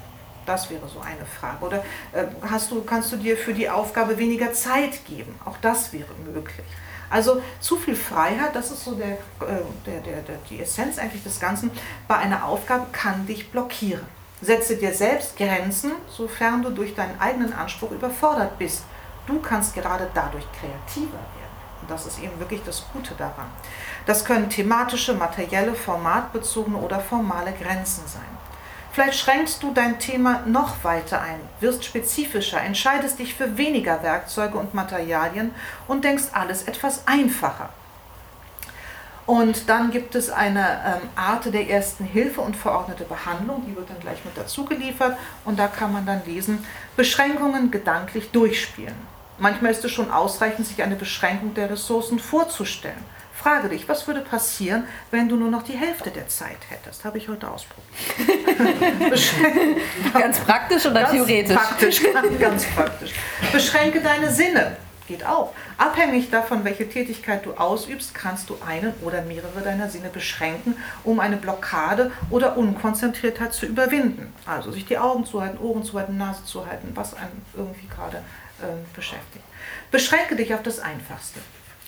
[0.46, 1.64] Das wäre so eine Frage.
[1.64, 1.78] Oder
[2.12, 5.34] äh, hast du, kannst du dir für die Aufgabe weniger Zeit geben?
[5.44, 6.66] Auch das wäre möglich.
[7.10, 11.22] Also zu viel Freiheit, das ist so der, äh, der, der, der, die Essenz eigentlich
[11.22, 11.70] des Ganzen,
[12.08, 14.04] bei einer Aufgabe kann dich blockieren.
[14.40, 18.82] Setze dir selbst Grenzen, sofern du durch deinen eigenen Anspruch überfordert bist.
[19.26, 21.54] Du kannst gerade dadurch kreativer werden.
[21.80, 23.46] Und das ist eben wirklich das Gute daran.
[24.06, 28.22] Das können thematische, materielle, formatbezogene oder formale Grenzen sein.
[28.92, 34.56] Vielleicht schränkst du dein Thema noch weiter ein, wirst spezifischer, entscheidest dich für weniger Werkzeuge
[34.56, 35.52] und Materialien
[35.88, 37.70] und denkst alles etwas einfacher.
[39.26, 43.88] Und dann gibt es eine ähm, Art der ersten Hilfe und verordnete Behandlung, die wird
[43.88, 48.94] dann gleich mit dazu geliefert und da kann man dann lesen, Beschränkungen gedanklich durchspielen.
[49.38, 53.02] Manchmal ist es schon ausreichend, sich eine Beschränkung der Ressourcen vorzustellen.
[53.44, 57.04] Frage dich, was würde passieren, wenn du nur noch die Hälfte der Zeit hättest?
[57.04, 57.84] Habe ich heute ausprobiert.
[60.14, 61.54] ganz praktisch oder ganz theoretisch?
[61.54, 62.02] Praktisch,
[62.40, 63.12] ganz praktisch.
[63.52, 64.78] Beschränke deine Sinne.
[65.06, 65.52] Geht auch.
[65.76, 71.20] Abhängig davon, welche Tätigkeit du ausübst, kannst du einen oder mehrere deiner Sinne beschränken, um
[71.20, 74.32] eine Blockade oder Unkonzentriertheit zu überwinden.
[74.46, 78.22] Also sich die Augen zuhalten, Ohren zuhalten, Nase zuhalten, was einen irgendwie gerade
[78.62, 79.44] äh, beschäftigt.
[79.90, 81.40] Beschränke dich auf das Einfachste.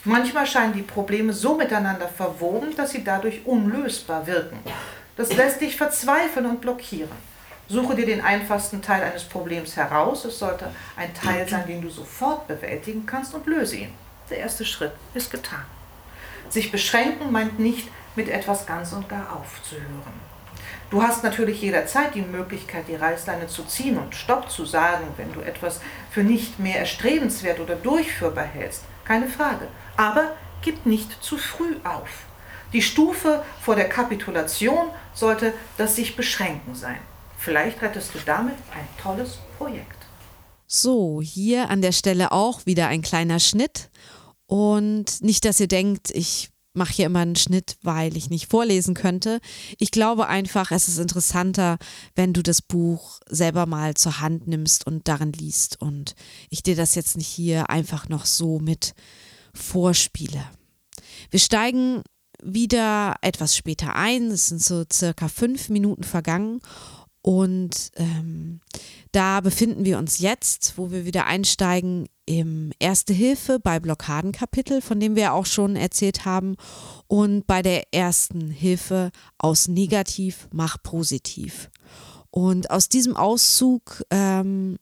[0.06, 4.60] Manchmal scheinen die Probleme so miteinander verwoben, dass sie dadurch unlösbar wirken.
[5.16, 7.10] Das lässt dich verzweifeln und blockieren.
[7.66, 10.24] Suche dir den einfachsten Teil eines Problems heraus.
[10.24, 13.92] Es sollte ein Teil sein, den du sofort bewältigen kannst und löse ihn.
[14.30, 15.64] Der erste Schritt ist getan.
[16.50, 20.36] Sich beschränken meint nicht, mit etwas ganz und gar aufzuhören.
[20.88, 25.32] Du hast natürlich jederzeit die Möglichkeit, die Reißleine zu ziehen und Stopp zu sagen, wenn
[25.32, 25.80] du etwas
[26.12, 28.84] für nicht mehr erstrebenswert oder durchführbar hältst.
[29.04, 29.66] Keine Frage.
[29.96, 30.32] Aber
[30.62, 32.08] gib nicht zu früh auf.
[32.72, 36.98] Die Stufe vor der Kapitulation sollte das sich beschränken sein.
[37.38, 39.96] Vielleicht rettest du damit ein tolles Projekt.
[40.66, 43.90] So, hier an der Stelle auch wieder ein kleiner Schnitt.
[44.46, 48.94] Und nicht, dass ihr denkt, ich mache hier immer einen Schnitt, weil ich nicht vorlesen
[48.94, 49.40] könnte.
[49.78, 51.78] Ich glaube einfach, es ist interessanter,
[52.14, 56.14] wenn du das Buch selber mal zur Hand nimmst und darin liest und
[56.50, 58.94] ich dir das jetzt nicht hier einfach noch so mit
[59.56, 60.44] vorspiele.
[61.30, 62.02] Wir steigen
[62.42, 64.30] wieder etwas später ein.
[64.30, 66.60] Es sind so circa fünf Minuten vergangen
[67.26, 68.60] und ähm,
[69.10, 75.00] da befinden wir uns jetzt, wo wir wieder einsteigen im Erste Hilfe bei Blockadenkapitel, von
[75.00, 76.54] dem wir auch schon erzählt haben,
[77.08, 81.70] und bei der ersten Hilfe aus negativ mach positiv.
[82.30, 84.76] Und aus diesem Auszug ähm,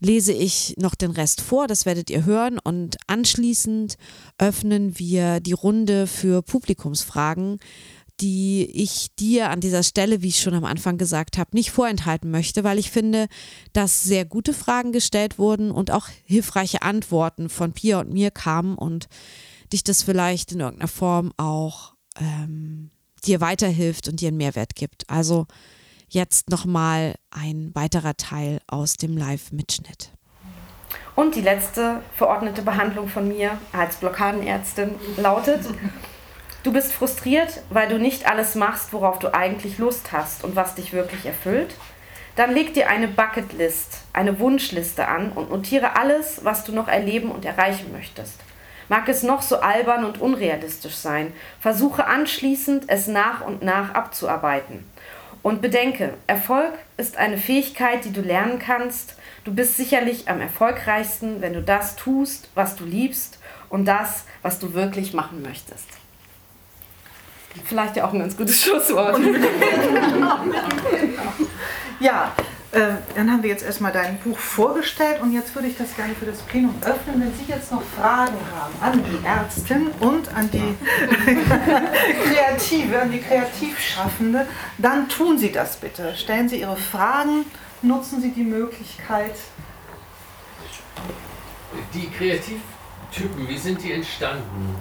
[0.00, 2.58] lese ich noch den Rest vor, das werdet ihr hören.
[2.58, 3.96] Und anschließend
[4.38, 7.58] öffnen wir die Runde für Publikumsfragen
[8.20, 12.30] die ich dir an dieser Stelle, wie ich schon am Anfang gesagt habe, nicht vorenthalten
[12.30, 13.28] möchte, weil ich finde,
[13.72, 18.76] dass sehr gute Fragen gestellt wurden und auch hilfreiche Antworten von Pia und mir kamen
[18.76, 19.08] und
[19.72, 22.90] dich das vielleicht in irgendeiner Form auch ähm,
[23.24, 25.08] dir weiterhilft und dir einen Mehrwert gibt.
[25.08, 25.46] Also
[26.10, 30.10] jetzt nochmal ein weiterer Teil aus dem Live-Mitschnitt.
[31.14, 35.66] Und die letzte verordnete Behandlung von mir als Blockadenärztin lautet,
[36.62, 40.74] Du bist frustriert, weil du nicht alles machst, worauf du eigentlich Lust hast und was
[40.74, 41.74] dich wirklich erfüllt?
[42.36, 47.30] Dann leg dir eine Bucketlist, eine Wunschliste an und notiere alles, was du noch erleben
[47.30, 48.34] und erreichen möchtest.
[48.90, 54.84] Mag es noch so albern und unrealistisch sein, versuche anschließend, es nach und nach abzuarbeiten.
[55.42, 59.14] Und bedenke, Erfolg ist eine Fähigkeit, die du lernen kannst.
[59.44, 63.38] Du bist sicherlich am erfolgreichsten, wenn du das tust, was du liebst
[63.70, 65.86] und das, was du wirklich machen möchtest.
[67.64, 69.18] Vielleicht ja auch ein ganz gutes Schlusswort.
[72.00, 72.32] ja,
[72.72, 76.14] äh, dann haben wir jetzt erstmal dein Buch vorgestellt und jetzt würde ich das gerne
[76.14, 77.20] für das Plenum öffnen.
[77.20, 80.76] Wenn Sie jetzt noch Fragen haben an die Ärztin und an die
[82.24, 84.46] Kreative, an die Kreativschaffende,
[84.78, 86.14] dann tun Sie das bitte.
[86.14, 87.44] Stellen Sie Ihre Fragen,
[87.82, 89.34] nutzen Sie die Möglichkeit.
[91.92, 94.76] Die Kreativtypen, wie sind die entstanden?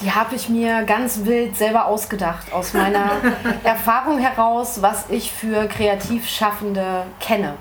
[0.00, 3.10] Die habe ich mir ganz wild selber ausgedacht, aus meiner
[3.64, 7.54] Erfahrung heraus, was ich für Kreativschaffende kenne.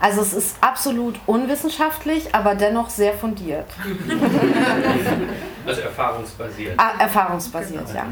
[0.00, 3.66] Also es ist absolut unwissenschaftlich, aber dennoch sehr fundiert.
[5.66, 6.74] Also erfahrungsbasiert.
[6.78, 8.04] Ah, erfahrungsbasiert, ja.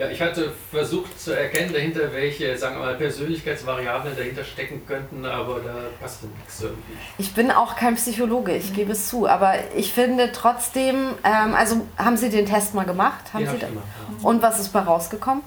[0.00, 5.26] Ja, ich hatte versucht zu erkennen dahinter, welche, sagen wir mal, Persönlichkeitsvariablen dahinter stecken könnten,
[5.26, 6.94] aber da passte nichts irgendwie.
[7.18, 11.86] Ich bin auch kein Psychologe, ich gebe es zu, aber ich finde trotzdem, ähm, also
[11.98, 13.26] haben Sie den Test mal gemacht?
[13.34, 13.86] Haben den Sie hab ich gemacht,
[14.22, 14.26] ja.
[14.26, 15.42] Und was ist bei rausgekommen?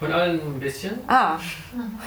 [0.00, 0.98] Von allen ein bisschen.
[1.06, 1.36] Ah,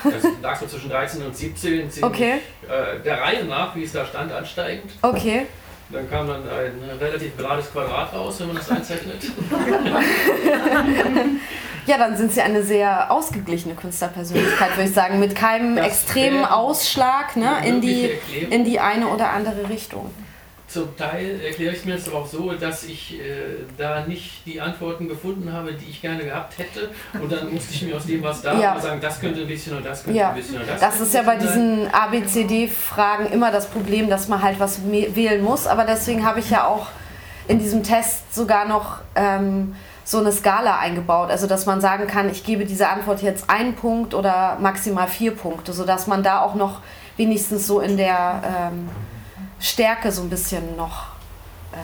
[0.03, 2.33] Das lag so zwischen 13 und 17, ziemlich Okay.
[2.67, 4.91] äh, der Reihe nach, wie es da stand, ansteigend.
[5.01, 5.45] okay.
[5.91, 9.21] Dann kam dann ein relativ gerades Quadrat raus, wenn man das einzeichnet.
[11.87, 16.43] Ja, dann sind Sie eine sehr ausgeglichene Künstlerpersönlichkeit, würde ich sagen, mit keinem Das extremen
[16.45, 18.51] Ausschlag ne, in, die, Erklärung.
[18.51, 20.09] in die eine oder andere Richtung.
[20.67, 23.23] Zum Teil erkläre ich mir das aber auch so, dass ich äh,
[23.77, 26.89] da nicht die Antworten gefunden habe, die ich gerne gehabt hätte.
[27.13, 28.73] Und dann musste ich mir aus dem, was da Ja.
[28.73, 30.99] war, sagen, das könnte ein bisschen und das könnte Ja, ein bisschen und das das
[30.99, 35.67] ist ja bei diesen ABCD-Fragen immer das Problem, dass man halt was wählen muss.
[35.67, 36.87] Aber deswegen habe ich ja auch
[37.47, 39.75] in diesem Test sogar noch ähm,
[40.05, 41.29] so eine Skala eingebaut.
[41.31, 45.31] Also, dass man sagen kann, ich gebe dieser Antwort jetzt einen Punkt oder maximal vier
[45.35, 46.79] Punkte, sodass man da auch noch
[47.17, 48.41] wenigstens so in der
[48.71, 48.87] ähm,
[49.59, 51.07] Stärke so ein bisschen noch
[51.73, 51.77] äh,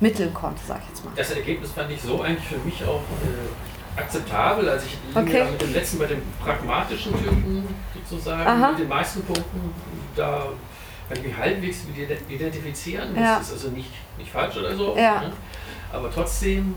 [0.00, 1.10] mitteln konnte, sag ich jetzt mal.
[1.16, 4.68] Das Ergebnis fand ich so eigentlich für mich auch äh, akzeptabel.
[4.68, 5.44] Also ich Okay.
[5.50, 7.66] mit dem letzten, bei dem pragmatischen Typen
[8.08, 8.70] sozusagen, Aha.
[8.70, 9.74] mit den meisten Punkten,
[10.14, 10.46] da
[11.08, 11.78] kann ich mich halbwegs
[12.28, 13.08] identifizieren.
[13.14, 13.36] Das Ja.
[13.38, 14.96] ist also nicht, nicht falsch oder so.
[14.96, 15.20] Ja.
[15.22, 15.32] Ne?
[15.92, 16.74] Aber trotzdem,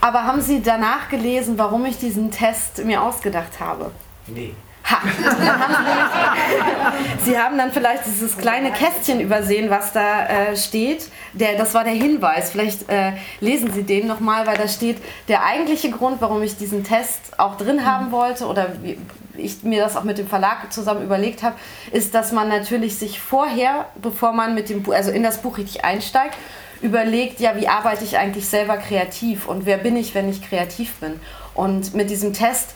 [0.00, 3.90] Aber haben Sie danach gelesen, warum ich diesen Test mir ausgedacht habe?
[4.26, 4.54] nee.
[4.90, 5.02] Ha!
[5.02, 5.10] Haben
[7.24, 11.10] Sie, haben dann vielleicht dieses kleine Kästchen übersehen, was da äh, steht.
[11.34, 12.50] Der, das war der Hinweis.
[12.50, 16.84] Vielleicht äh, lesen Sie den nochmal, weil da steht, der eigentliche Grund, warum ich diesen
[16.84, 18.98] Test auch drin haben wollte oder wie
[19.36, 21.56] ich mir das auch mit dem Verlag zusammen überlegt habe,
[21.92, 25.58] ist, dass man natürlich sich vorher, bevor man mit dem Buch, also in das Buch
[25.58, 26.34] richtig einsteigt,
[26.80, 30.94] überlegt, ja, wie arbeite ich eigentlich selber kreativ und wer bin ich, wenn ich kreativ
[30.96, 31.20] bin.
[31.54, 32.74] Und mit diesem Test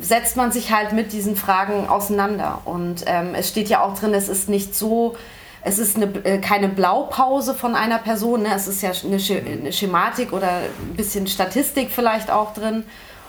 [0.00, 2.60] setzt man sich halt mit diesen Fragen auseinander.
[2.64, 5.16] Und ähm, es steht ja auch drin, es ist nicht so,
[5.62, 8.54] es ist eine, äh, keine Blaupause von einer Person, ne?
[8.54, 12.84] es ist ja eine, Sch eine Schematik oder ein bisschen Statistik vielleicht auch drin.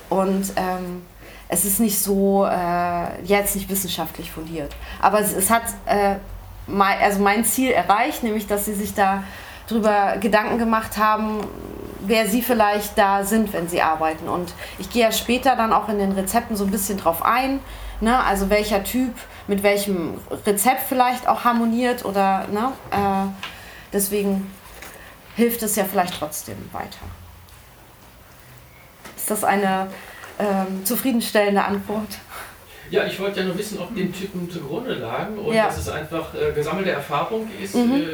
[0.09, 1.01] Und ähm,
[1.47, 4.75] es ist nicht so, äh, jetzt nicht wissenschaftlich fundiert.
[5.01, 6.15] Aber es, es hat äh,
[6.67, 9.23] mein, also mein Ziel erreicht, nämlich dass sie sich da
[9.67, 11.39] drüber Gedanken gemacht haben,
[12.01, 14.27] wer sie vielleicht da sind, wenn sie arbeiten.
[14.29, 17.59] Und ich gehe ja später dann auch in den Rezepten so ein bisschen drauf ein,
[18.01, 18.23] ne?
[18.23, 19.13] also welcher Typ
[19.47, 22.71] mit welchem Rezept vielleicht auch harmoniert oder ne?
[22.91, 23.27] äh,
[23.93, 24.51] deswegen
[25.35, 26.99] hilft es ja vielleicht trotzdem weiter.
[29.15, 29.87] Ist das eine
[30.39, 32.19] ähm, zufriedenstellende Antwort?
[32.91, 35.65] Ja, ich wollte ja nur wissen, ob dem Typen zugrunde lagen und Ja.
[35.65, 37.75] dass es einfach äh, gesammelte Erfahrung ist.
[37.75, 37.93] Mhm.
[37.95, 38.05] Äh,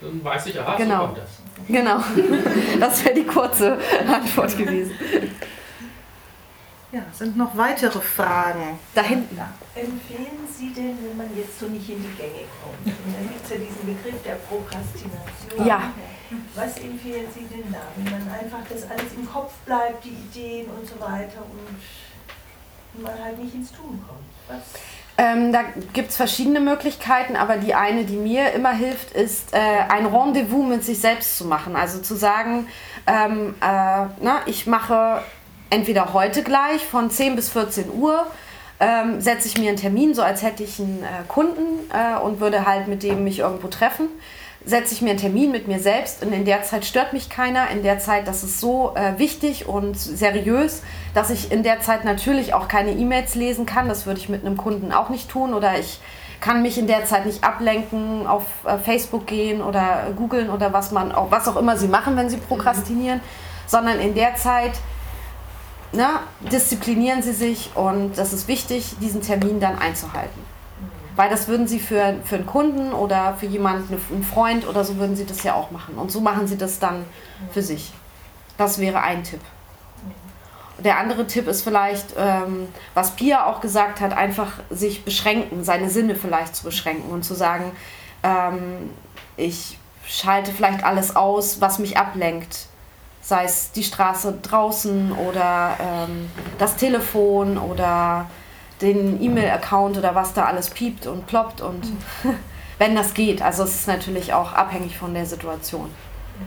[0.00, 1.00] dann weiß ich, aha, Genau.
[1.00, 1.30] so kommt das.
[1.68, 1.98] Genau,
[2.80, 4.92] das wäre die kurze Antwort gewesen.
[6.92, 8.78] Ja, sind noch weitere Fragen?
[8.94, 9.36] Da hinten.
[9.74, 12.86] Empfehlen Sie denn, wenn man jetzt so nicht in die Gänge kommt?
[12.86, 15.66] Und dann gibt es ja diesen Begriff der Prokrastination.
[15.66, 15.92] Ja.
[16.54, 20.66] Was empfehlen Sie denn da, wenn man einfach das alles im Kopf bleibt, die Ideen
[20.70, 24.26] und so weiter und man halt nicht ins Tun kommt?
[24.48, 24.80] Was?
[25.18, 25.60] Ähm, da
[25.94, 29.58] gibt es verschiedene Möglichkeiten, aber die eine, die mir immer hilft, ist äh,
[29.88, 31.74] ein Rendezvous mit sich selbst zu machen.
[31.74, 32.68] Also zu sagen,
[33.06, 35.22] ähm, äh, na, ich mache
[35.70, 38.26] entweder heute gleich von 10 bis 14 Uhr,
[38.78, 42.40] ähm, setze ich mir einen Termin, so als hätte ich einen äh, Kunden äh, und
[42.40, 44.08] würde halt mit dem mich irgendwo treffen.
[44.66, 47.70] Setze ich mir einen Termin mit mir selbst und in der Zeit stört mich keiner.
[47.70, 50.82] In der Zeit, das ist so äh, wichtig und seriös,
[51.14, 53.88] dass ich in der Zeit natürlich auch keine E-Mails lesen kann.
[53.88, 55.54] Das würde ich mit einem Kunden auch nicht tun.
[55.54, 56.00] Oder ich
[56.40, 60.90] kann mich in der Zeit nicht ablenken, auf äh, Facebook gehen oder googeln oder was
[60.90, 63.20] man auch, was auch immer sie machen, wenn sie prokrastinieren,
[63.66, 64.72] sondern in der Zeit
[65.92, 66.08] ne,
[66.52, 70.55] disziplinieren sie sich und das ist wichtig, diesen Termin dann einzuhalten.
[71.16, 74.98] Weil das würden sie für, für einen Kunden oder für jemanden, einen Freund oder so,
[74.98, 75.94] würden sie das ja auch machen.
[75.96, 77.04] Und so machen sie das dann
[77.52, 77.92] für sich.
[78.58, 79.40] Das wäre ein Tipp.
[80.78, 85.88] Der andere Tipp ist vielleicht, ähm, was Pia auch gesagt hat, einfach sich beschränken, seine
[85.88, 87.72] Sinne vielleicht zu beschränken und zu sagen,
[88.22, 88.90] ähm,
[89.38, 92.66] ich schalte vielleicht alles aus, was mich ablenkt.
[93.22, 98.30] Sei es die Straße draußen oder ähm, das Telefon oder
[98.80, 101.92] den E-Mail-Account oder was da alles piept und ploppt und
[102.78, 103.42] wenn das geht.
[103.42, 105.90] Also es ist natürlich auch abhängig von der Situation.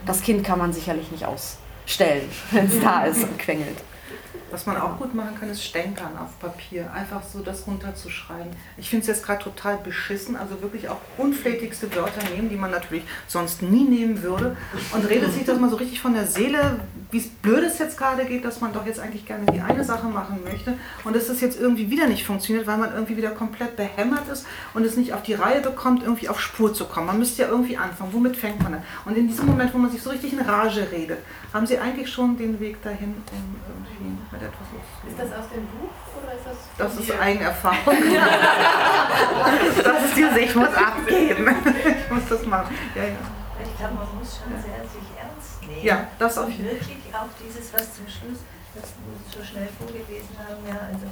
[0.05, 3.77] Das Kind kann man sicherlich nicht ausstellen, wenn es da ist und quengelt.
[4.51, 6.91] Was man auch gut machen kann, ist Stänkern auf Papier.
[6.93, 8.51] Einfach so das runterzuschreiben.
[8.77, 10.35] Ich finde es jetzt gerade total beschissen.
[10.35, 14.57] Also wirklich auch unflätigste Wörter nehmen, die man natürlich sonst nie nehmen würde.
[14.93, 16.79] Und redet sich das mal so richtig von der Seele,
[17.11, 20.07] wie blöd es jetzt gerade geht, dass man doch jetzt eigentlich gerne die eine Sache
[20.07, 20.73] machen möchte.
[21.03, 24.45] Und dass es jetzt irgendwie wieder nicht funktioniert, weil man irgendwie wieder komplett behämmert ist
[24.73, 27.07] und es nicht auf die Reihe bekommt, irgendwie auf Spur zu kommen.
[27.07, 28.13] Man müsste ja irgendwie anfangen.
[28.13, 28.83] Womit fängt man an?
[29.05, 31.19] Und in diesem Moment, wo man sich so richtig in Rage redet,
[31.53, 35.19] haben Sie eigentlich schon den Weg dahin, um irgendwie mit etwas Ist loszulegen?
[35.19, 37.19] das aus dem Buch oder ist das Das ist dir?
[37.21, 37.97] Eigenerfahrung.
[39.83, 41.47] das ist diese, ich muss abgeben.
[42.05, 42.75] Ich muss das machen.
[42.95, 43.09] Ja, ja.
[43.63, 45.83] Ich glaube, man muss schon sehr sich ernst nehmen.
[45.85, 48.39] Ja, das auf Und wirklich auch dieses, was zum Schluss,
[48.75, 51.07] das wir so schnell vorgelesen haben, ja, also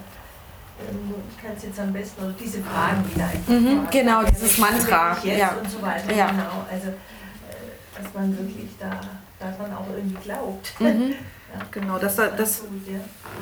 [0.80, 3.88] ähm, ich kann es jetzt am besten, oder diese Fragen wieder einfach Mhm, fragen.
[3.92, 5.50] genau, dieses Mantra, Jetzt ja.
[5.60, 6.28] und so weiter, Ja.
[6.28, 6.66] genau.
[6.72, 8.92] Also, äh, dass man wirklich da
[9.40, 10.74] daran auch irgendwie glaubt.
[10.80, 11.14] Mhm.
[11.72, 12.64] Genau, das, das,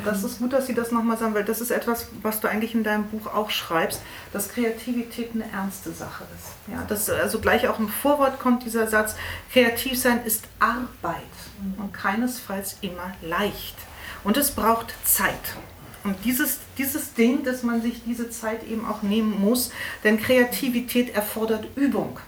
[0.03, 2.73] das ist gut, dass Sie das nochmal sagen, weil das ist etwas, was du eigentlich
[2.73, 4.01] in deinem Buch auch schreibst,
[4.31, 6.73] dass Kreativität eine ernste Sache ist.
[6.73, 9.15] Ja, dass also gleich auch im Vorwort kommt dieser Satz,
[9.51, 11.21] kreativ sein ist Arbeit
[11.77, 13.75] und keinesfalls immer leicht.
[14.23, 15.55] Und es braucht Zeit.
[16.03, 19.71] Und dieses, dieses Ding, dass man sich diese Zeit eben auch nehmen muss,
[20.03, 22.19] denn Kreativität erfordert Übung.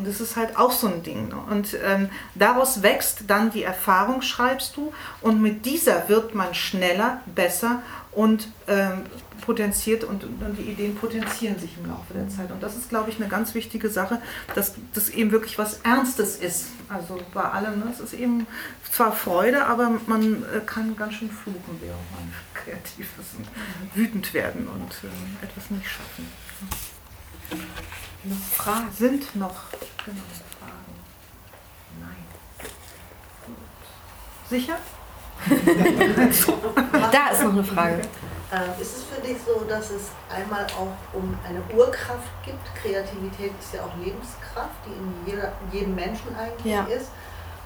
[0.00, 1.28] Und das ist halt auch so ein Ding.
[1.28, 1.36] Ne?
[1.50, 4.94] Und ähm, daraus wächst dann die Erfahrung, schreibst du.
[5.20, 7.82] Und mit dieser wird man schneller, besser
[8.12, 9.02] und ähm,
[9.42, 12.50] potenziert und, und, die Ideen potenzieren sich im Laufe der Zeit.
[12.50, 14.22] Und das ist, glaube ich, eine ganz wichtige Sache,
[14.54, 16.68] dass das eben wirklich was Ernstes ist.
[16.88, 17.88] Also bei allem, ne?
[17.92, 18.46] es ist eben
[18.90, 23.46] zwar Freude, aber man äh, kann ganz schön fluchen, während man kreativ ist und
[23.94, 26.26] wütend werden und äh, etwas nicht schaffen.
[28.24, 28.88] Noch Fragen?
[28.92, 29.54] Sind noch
[30.04, 30.22] genau,
[30.58, 30.94] Fragen?
[32.00, 32.24] Nein.
[33.46, 33.56] Gut.
[34.48, 34.76] Sicher?
[37.12, 38.02] da ist noch eine Frage.
[38.52, 42.58] Äh, ist es für dich so, dass es einmal auch um eine Urkraft gibt?
[42.82, 46.82] Kreativität ist ja auch Lebenskraft, die in, jeder, in jedem Menschen eigentlich ja.
[46.84, 47.10] ist.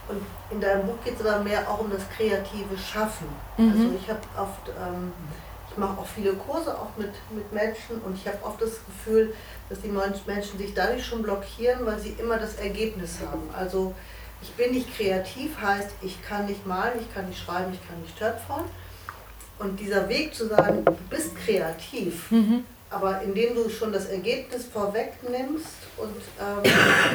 [0.07, 3.27] Und in deinem Buch geht es aber mehr auch um das kreative Schaffen.
[3.57, 3.71] Mhm.
[3.71, 5.13] Also ich habe oft, ähm,
[5.71, 9.35] ich mache auch viele Kurse auch mit, mit Menschen und ich habe oft das Gefühl,
[9.69, 13.49] dass die Menschen sich dadurch schon blockieren, weil sie immer das Ergebnis haben.
[13.57, 13.95] Also
[14.43, 18.01] ich bin nicht kreativ heißt, ich kann nicht malen, ich kann nicht schreiben, ich kann
[18.03, 18.65] nicht töpfern.
[19.59, 22.65] Und dieser Weg zu sagen, du bist kreativ, mhm.
[22.91, 26.73] aber indem du schon das Ergebnis vorwegnimmst und ähm,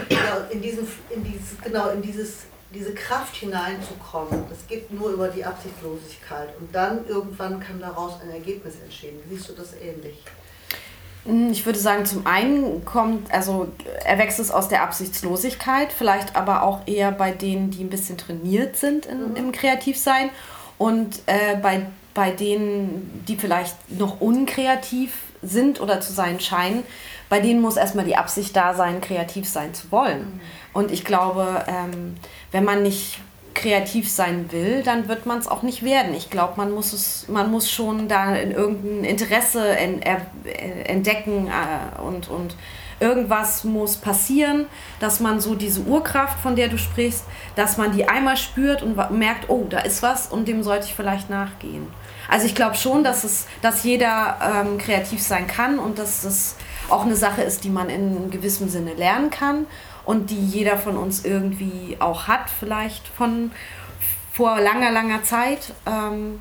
[0.10, 5.28] ja, in, diesen, in, dieses, genau, in dieses, diese Kraft hineinzukommen, das geht nur über
[5.28, 6.50] die Absichtlosigkeit.
[6.60, 9.20] Und dann irgendwann kann daraus ein Ergebnis entstehen.
[9.30, 10.24] Siehst du das ähnlich?
[11.26, 13.67] Hm, ich würde sagen, zum einen kommt, also
[14.05, 18.76] erwächst es aus der Absichtslosigkeit, vielleicht aber auch eher bei denen, die ein bisschen trainiert
[18.76, 19.36] sind in, mhm.
[19.36, 20.30] im Kreativsein
[20.78, 26.84] und äh, bei, bei denen, die vielleicht noch unkreativ sind oder zu sein scheinen,
[27.30, 30.20] bei denen muss erstmal die Absicht da sein, kreativ sein zu wollen.
[30.20, 30.39] Mhm.
[30.74, 32.15] Und ich glaube, ähm,
[32.51, 33.20] wenn man nicht
[33.54, 36.14] kreativ sein will, dann wird man es auch nicht werden.
[36.14, 40.22] Ich glaube, man muss es, man muss schon da in irgendein Interesse en, er,
[40.86, 42.56] entdecken äh, und, und
[43.00, 44.66] irgendwas muss passieren,
[45.00, 47.24] dass man so diese Urkraft, von der du sprichst,
[47.56, 50.93] dass man die einmal spürt und merkt, oh, da ist was und dem sollte ich
[50.93, 51.88] vielleicht nachgehen.
[52.28, 56.56] Also ich glaube schon, dass es, dass jeder ähm, kreativ sein kann und dass es
[56.89, 59.66] auch eine Sache ist, die man in gewissem Sinne lernen kann
[60.10, 63.51] und die jeder von uns irgendwie auch hat, vielleicht von
[64.34, 65.72] vor langer, langer Zeit.
[65.86, 66.39] Ähm,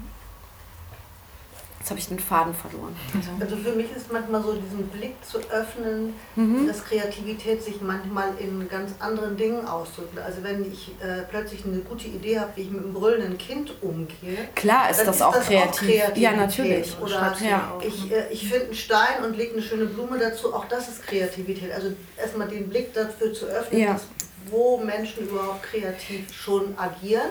[1.88, 2.94] Jetzt habe ich den Faden verloren.
[3.16, 6.66] Also, also für mich ist manchmal so diesen Blick zu öffnen, mhm.
[6.66, 10.18] dass Kreativität sich manchmal in ganz anderen Dingen ausdrückt.
[10.18, 13.72] Also wenn ich äh, plötzlich eine gute Idee habe, wie ich mit einem brüllenden Kind
[13.80, 14.36] umgehe.
[14.54, 16.02] Klar ist das, ist auch, das kreativ.
[16.12, 16.94] auch Ja, natürlich.
[17.00, 17.78] Oder ja.
[17.82, 21.06] ich, äh, ich finde einen Stein und lege eine schöne Blume dazu, auch das ist
[21.06, 21.72] Kreativität.
[21.72, 23.94] Also erstmal den Blick dafür zu öffnen, ja.
[23.94, 24.08] dass,
[24.50, 27.30] wo Menschen überhaupt kreativ schon agieren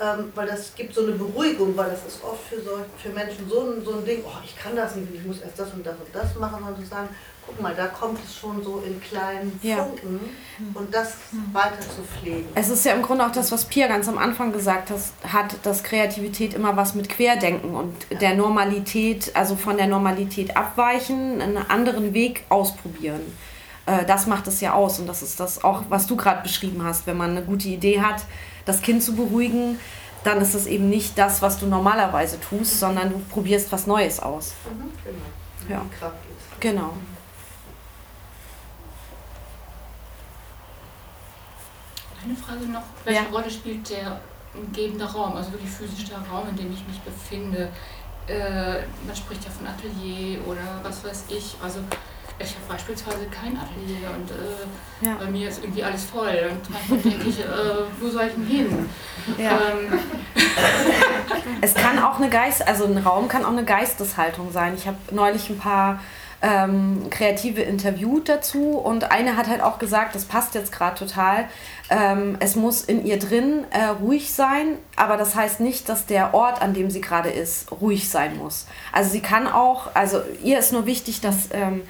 [0.00, 3.48] ähm, weil das gibt so eine Beruhigung, weil das ist oft für, so, für Menschen
[3.48, 5.84] so ein, so ein Ding, oh, ich kann das nicht, ich muss erst das und
[5.84, 7.08] das und das machen, sondern zu sagen,
[7.44, 9.76] guck mal, da kommt es schon so in kleinen ja.
[9.76, 10.20] Funken
[10.74, 11.14] und das
[11.52, 12.46] weiter zu pflegen.
[12.54, 14.92] Es ist ja im Grunde auch das, was Pia ganz am Anfang gesagt
[15.24, 18.18] hat, dass Kreativität immer was mit Querdenken und ja.
[18.18, 23.20] der Normalität, also von der Normalität abweichen, einen anderen Weg ausprobieren
[23.86, 26.84] äh, das macht es ja aus und das ist das auch, was du gerade beschrieben
[26.84, 27.06] hast.
[27.06, 28.22] Wenn man eine gute Idee hat,
[28.68, 29.78] das Kind zu beruhigen,
[30.24, 34.20] dann ist es eben nicht das, was du normalerweise tust, sondern du probierst was Neues
[34.20, 34.54] aus.
[34.64, 34.90] Mhm,
[35.66, 35.82] genau.
[36.00, 36.12] Ja.
[36.60, 36.92] Genau.
[42.22, 43.28] Eine Frage noch, welche ja.
[43.30, 44.20] Rolle spielt der
[44.54, 47.70] umgebende Raum, also wirklich physisch der Raum, in dem ich mich befinde?
[48.26, 51.54] Äh, man spricht ja von Atelier oder was weiß ich.
[51.62, 51.78] Also
[52.38, 55.16] ich habe beispielsweise kein Atelier und äh, ja.
[55.18, 56.50] bei mir ist irgendwie alles voll.
[56.50, 57.44] Und manchmal denke ich, äh,
[58.00, 58.88] wo soll ich denn hin?
[59.36, 59.50] Ja.
[59.50, 59.98] Ähm.
[61.60, 64.74] es kann auch eine Geist, also ein Raum kann auch eine Geisteshaltung sein.
[64.76, 66.00] Ich habe neulich ein paar
[66.40, 71.46] ähm, Kreative interviewt dazu und eine hat halt auch gesagt, das passt jetzt gerade total,
[71.90, 76.34] ähm, es muss in ihr drin äh, ruhig sein, aber das heißt nicht, dass der
[76.34, 78.66] Ort, an dem sie gerade ist, ruhig sein muss.
[78.92, 81.82] Also sie kann auch, also ihr ist nur wichtig, dass ähm,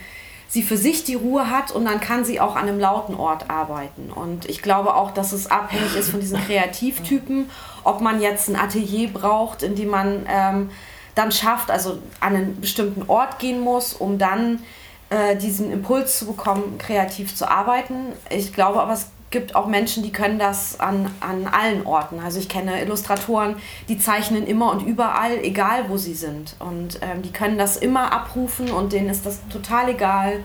[0.48, 3.50] sie für sich die Ruhe hat und dann kann sie auch an einem lauten Ort
[3.50, 4.10] arbeiten.
[4.10, 7.50] Und ich glaube auch, dass es abhängig ist von diesen Kreativtypen,
[7.84, 10.70] ob man jetzt ein Atelier braucht, in dem man ähm,
[11.14, 14.60] dann schafft, also an einen bestimmten Ort gehen muss, um dann
[15.10, 18.12] äh, diesen Impuls zu bekommen, kreativ zu arbeiten.
[18.30, 22.20] Ich glaube aber, es gibt auch Menschen, die können das an, an allen Orten.
[22.20, 23.56] Also ich kenne Illustratoren,
[23.88, 26.56] die zeichnen immer und überall, egal wo sie sind.
[26.58, 30.40] Und ähm, die können das immer abrufen und denen ist das total egal,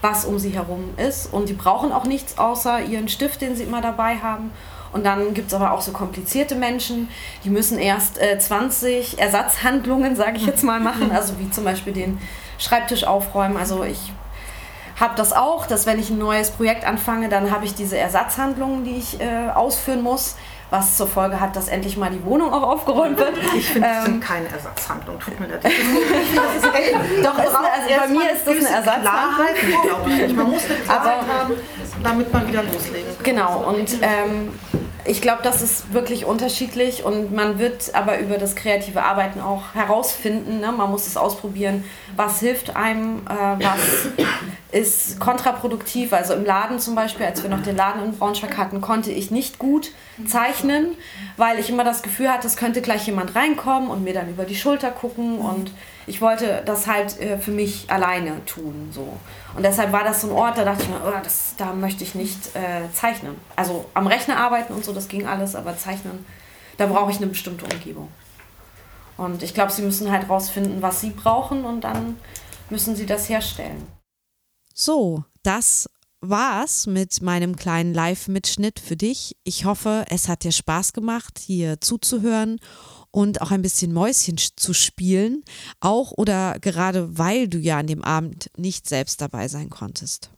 [0.00, 1.32] was um sie herum ist.
[1.32, 4.50] Und die brauchen auch nichts außer ihren Stift, den sie immer dabei haben.
[4.92, 7.08] Und dann gibt es aber auch so komplizierte Menschen,
[7.44, 11.10] die müssen erst äh, 20 Ersatzhandlungen, sage ich jetzt mal, machen.
[11.12, 12.18] Also wie zum Beispiel den
[12.58, 13.56] Schreibtisch aufräumen.
[13.56, 14.12] Also ich
[14.98, 18.84] habe das auch, dass wenn ich ein neues Projekt anfange, dann habe ich diese Ersatzhandlungen,
[18.84, 20.36] die ich äh, ausführen muss
[20.72, 23.34] was zur Folge hat, dass endlich mal die Wohnung auch aufgeräumt wird.
[23.54, 25.20] Ich finde, das ähm, sind keine Ersatzhandlungen.
[25.20, 25.62] Tut mir leid.
[27.22, 30.36] Doch, ist eine, also bei mir ist das eine Ersatzhandlung.
[30.36, 31.54] Man muss eine Klarheit haben,
[32.02, 33.22] damit man wieder loslegen kann.
[33.22, 34.58] Genau, und ähm,
[35.04, 39.74] ich glaube, das ist wirklich unterschiedlich und man wird aber über das kreative Arbeiten auch
[39.74, 40.60] herausfinden.
[40.60, 40.70] Ne?
[40.70, 41.84] Man muss es ausprobieren,
[42.14, 44.08] was hilft einem, äh, was
[44.72, 46.12] ist kontraproduktiv.
[46.12, 49.30] Also im Laden zum Beispiel, als wir noch den Laden in Braunschweig hatten, konnte ich
[49.30, 49.90] nicht gut
[50.26, 50.96] zeichnen,
[51.36, 54.44] weil ich immer das Gefühl hatte, es könnte gleich jemand reinkommen und mir dann über
[54.44, 55.72] die Schulter gucken und
[56.06, 58.90] ich wollte das halt äh, für mich alleine tun.
[58.92, 59.18] So.
[59.56, 62.04] Und deshalb war das so ein Ort, da dachte ich mir, oh, das, da möchte
[62.04, 63.36] ich nicht äh, zeichnen.
[63.56, 66.24] Also am Rechner arbeiten und so, das ging alles, aber zeichnen,
[66.76, 68.08] da brauche ich eine bestimmte Umgebung.
[69.16, 72.16] Und ich glaube, sie müssen halt rausfinden, was sie brauchen und dann
[72.70, 73.86] müssen sie das herstellen.
[74.74, 75.88] So, das
[76.20, 79.36] war's mit meinem kleinen Live-Mitschnitt für dich.
[79.44, 82.58] Ich hoffe, es hat dir Spaß gemacht, hier zuzuhören
[83.12, 85.44] und auch ein bisschen Mäuschen zu spielen,
[85.78, 90.30] auch oder gerade weil du ja an dem Abend nicht selbst dabei sein konntest.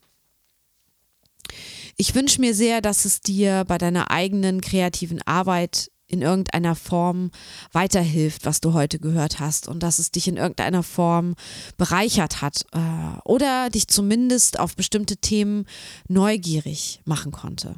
[1.96, 7.30] Ich wünsche mir sehr, dass es dir bei deiner eigenen kreativen Arbeit in irgendeiner Form
[7.72, 11.34] weiterhilft, was du heute gehört hast und dass es dich in irgendeiner Form
[11.76, 15.66] bereichert hat äh, oder dich zumindest auf bestimmte Themen
[16.08, 17.76] neugierig machen konnte.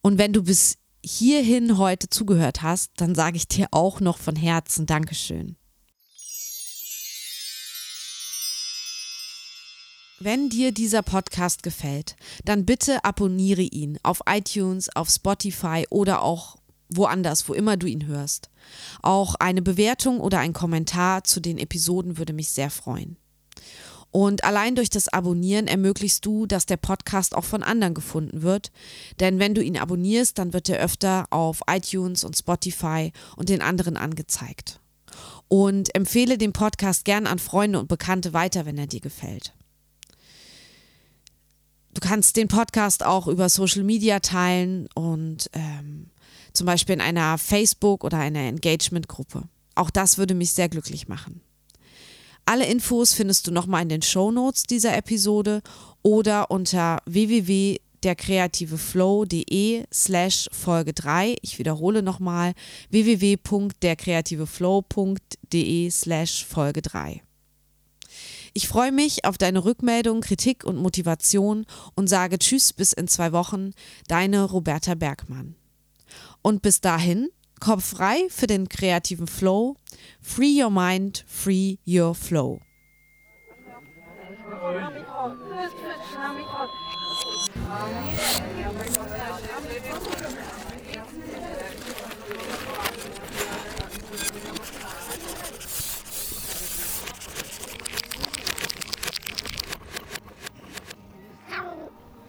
[0.00, 4.36] Und wenn du bis hierhin heute zugehört hast, dann sage ich dir auch noch von
[4.36, 5.56] Herzen Dankeschön.
[10.22, 16.56] Wenn dir dieser Podcast gefällt, dann bitte abonniere ihn auf iTunes, auf Spotify oder auch
[16.90, 18.50] woanders, wo immer du ihn hörst.
[19.00, 23.16] Auch eine Bewertung oder ein Kommentar zu den Episoden würde mich sehr freuen.
[24.10, 28.72] Und allein durch das Abonnieren ermöglichst du, dass der Podcast auch von anderen gefunden wird.
[29.20, 33.62] Denn wenn du ihn abonnierst, dann wird er öfter auf iTunes und Spotify und den
[33.62, 34.80] anderen angezeigt.
[35.48, 39.52] Und empfehle den Podcast gern an Freunde und Bekannte weiter, wenn er dir gefällt.
[41.92, 46.10] Du kannst den Podcast auch über Social Media teilen und ähm,
[46.52, 49.44] zum Beispiel in einer Facebook- oder einer Engagement-Gruppe.
[49.74, 51.40] Auch das würde mich sehr glücklich machen.
[52.44, 55.62] Alle Infos findest du nochmal in den Show Notes dieser Episode
[56.02, 61.36] oder unter www.derkreativeflow.de slash Folge 3.
[61.42, 62.54] Ich wiederhole nochmal
[62.90, 67.22] www.derkreativeflow.de slash Folge 3.
[68.52, 73.32] Ich freue mich auf deine Rückmeldung, Kritik und Motivation und sage Tschüss bis in zwei
[73.32, 73.72] Wochen,
[74.08, 75.54] deine Roberta Bergmann.
[76.42, 77.28] Und bis dahin,
[77.60, 79.76] Kopf frei für den kreativen Flow.
[80.22, 82.60] Free your mind, free your flow.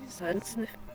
[0.08, 0.91] Sonst nicht.